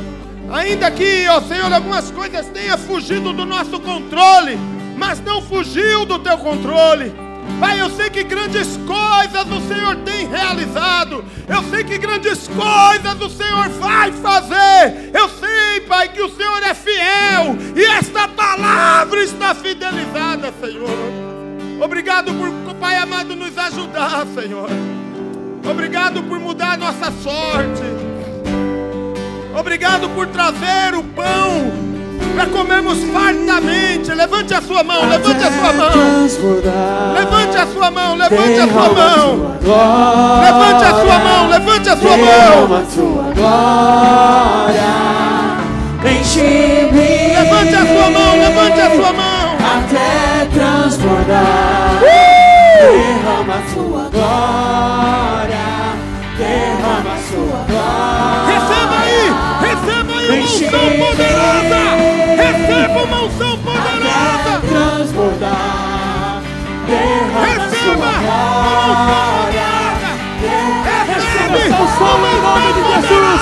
ainda 0.50 0.90
que, 0.90 1.28
ó 1.28 1.42
Senhor, 1.42 1.70
algumas 1.70 2.10
coisas 2.10 2.46
tenham 2.48 2.78
fugido 2.78 3.34
do 3.34 3.44
nosso 3.44 3.78
controle, 3.80 4.58
mas 4.96 5.20
não 5.20 5.42
fugiu 5.42 6.06
do 6.06 6.18
teu 6.20 6.38
controle. 6.38 7.12
Pai, 7.60 7.80
eu 7.80 7.90
sei 7.90 8.08
que 8.08 8.24
grandes 8.24 8.78
coisas 8.78 9.46
o 9.50 9.68
Senhor 9.68 9.96
tem 9.96 10.26
realizado. 10.26 11.24
Eu 11.48 11.62
sei 11.70 11.84
que 11.84 11.98
grandes 11.98 12.48
coisas 12.48 13.20
o 13.20 13.28
Senhor 13.28 13.68
vai 13.68 14.10
fazer. 14.12 15.01
Obrigado 26.12 26.28
por 26.28 26.40
mudar 26.40 26.72
a 26.72 26.76
nossa 26.76 27.10
sorte. 27.22 27.82
Obrigado 29.58 30.10
por 30.10 30.26
trazer 30.26 30.94
o 30.94 31.02
pão 31.02 31.72
para 32.36 32.46
comermos 32.48 32.98
fartamente. 33.04 34.12
Levante 34.12 34.52
a 34.52 34.60
sua 34.60 34.84
mão, 34.84 35.08
levante 35.08 35.42
a 35.42 35.50
sua 35.50 35.72
mão. 35.72 35.88
Levante 37.14 37.56
a 37.56 37.66
sua 37.66 37.90
mão, 37.90 38.14
levante 38.16 38.60
a 38.60 38.68
sua 38.68 38.88
mão. 38.90 39.56
Levante 40.42 40.84
a 40.84 40.90
sua 41.00 41.18
mão, 41.18 41.48
levante 41.48 41.88
a 41.88 41.96
sua 41.96 42.16
mão. 42.18 42.68
Levante 47.32 47.74
a 47.74 47.86
sua 47.86 48.10
mão, 48.10 48.36
levante 48.38 48.80
a 48.80 48.90
sua 48.90 49.12
mão. 49.14 49.56
Até 49.74 50.44
transbordar. 50.52 52.02
Uh! 52.02 52.32
Derrama 52.82 53.54
a 53.54 53.62
sua 53.72 54.10
glória. 54.10 55.61
Unção 60.42 60.90
poderosa. 60.98 61.80
Receba 62.36 63.02
uma 63.02 63.22
unção 63.24 63.58
poderosa. 63.58 64.52
Transbordar. 64.68 66.42
Receba 66.86 68.06
uma 71.48 71.80
unção 71.82 72.18
em 72.26 72.38
nome 72.42 72.68
de 72.72 72.82
Jesus. 72.92 73.40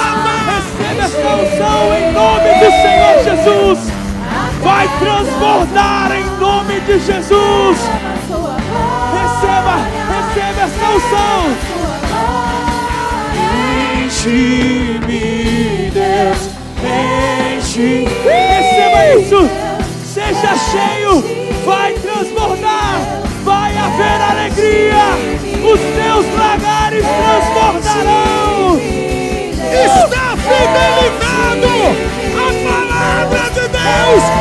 Receba 0.78 1.02
essa 1.04 1.30
unção 1.36 1.84
em 1.94 2.12
nome 2.12 2.50
do 2.58 2.68
Senhor 2.82 3.16
Jesus. 3.24 3.78
Vai 4.62 4.86
transbordar 4.98 6.12
em 6.12 6.26
nome 6.38 6.80
de 6.80 6.98
Jesus. 6.98 7.78
Receba, 9.12 9.76
receba 10.08 10.60
essa 10.62 10.86
unção. 10.90 11.59
Enche-me, 14.20 15.90
Deus 15.94 16.50
enche. 16.84 18.06
Receba 18.22 19.00
isso. 19.18 19.40
Seja 20.04 20.52
cheio. 20.58 21.24
Vai 21.64 21.94
transbordar. 21.94 23.00
Vai 23.42 23.74
haver 23.78 24.20
alegria. 24.20 25.16
Os 25.64 25.80
teus 25.80 26.26
lagares 26.36 27.06
transbordarão. 27.06 28.76
Está 29.72 30.36
fidelizado. 30.36 31.70
A 32.36 32.52
palavra 32.68 33.44
de 33.54 33.68
Deus 33.68 34.39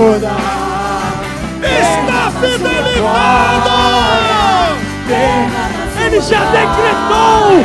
transbordar 0.00 0.70
fidelizado. 2.40 3.70
Ele 6.04 6.20
já 6.20 6.44
decretou. 6.46 7.64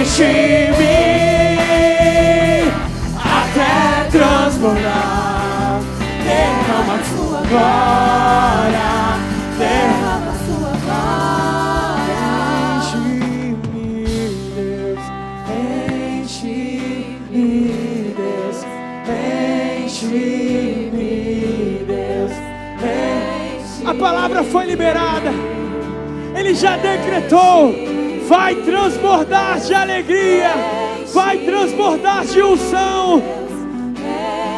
Enche-me 0.00 0.95
foi 24.46 24.66
liberada. 24.66 25.30
Ele 26.34 26.54
já 26.54 26.76
decretou. 26.76 27.74
Vai 28.28 28.56
transbordar 28.56 29.60
de 29.60 29.74
alegria. 29.74 30.50
Vai 31.12 31.38
transbordar 31.38 32.24
de 32.24 32.42
unção. 32.42 33.22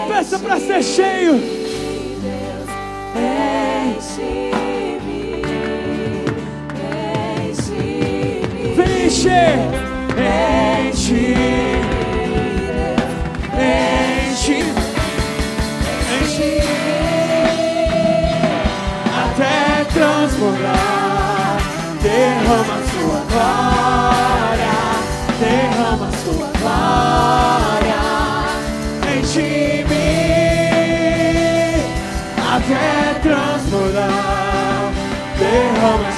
Peça 0.08 0.38
para 0.38 0.58
ser 0.58 0.82
cheio. 0.82 1.40
Vem 8.74 9.06
encher. 9.06 9.58
Enche. 10.88 11.87
transformar. 20.38 21.58
Derrama 22.00 22.78
sua 22.92 23.20
glória, 23.28 24.76
derrama 25.40 26.10
sua 26.22 26.48
glória. 26.60 28.00
Enche 29.18 29.84
mim 29.88 30.78
até 32.54 33.18
transbordar. 33.20 34.92
Derrama 35.38 36.08
a 36.08 36.17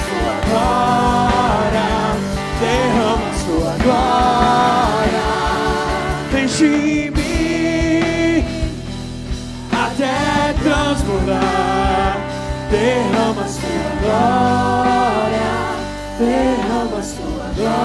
glória, 14.11 15.51
derrama 16.17 17.01
sua 17.03 17.51
glória. 17.55 17.81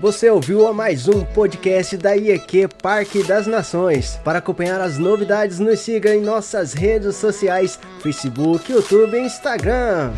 Você 0.00 0.30
ouviu 0.30 0.72
mais 0.72 1.08
um 1.08 1.24
podcast 1.24 1.96
da 1.96 2.16
IEQ 2.16 2.68
Parque 2.80 3.22
das 3.22 3.46
Nações. 3.46 4.18
Para 4.24 4.38
acompanhar 4.38 4.80
as 4.80 4.96
novidades, 4.96 5.58
nos 5.58 5.80
siga 5.80 6.14
em 6.14 6.22
nossas 6.22 6.72
redes 6.72 7.16
sociais: 7.16 7.78
Facebook, 8.00 8.72
YouTube 8.72 9.16
e 9.16 9.26
Instagram. 9.26 10.12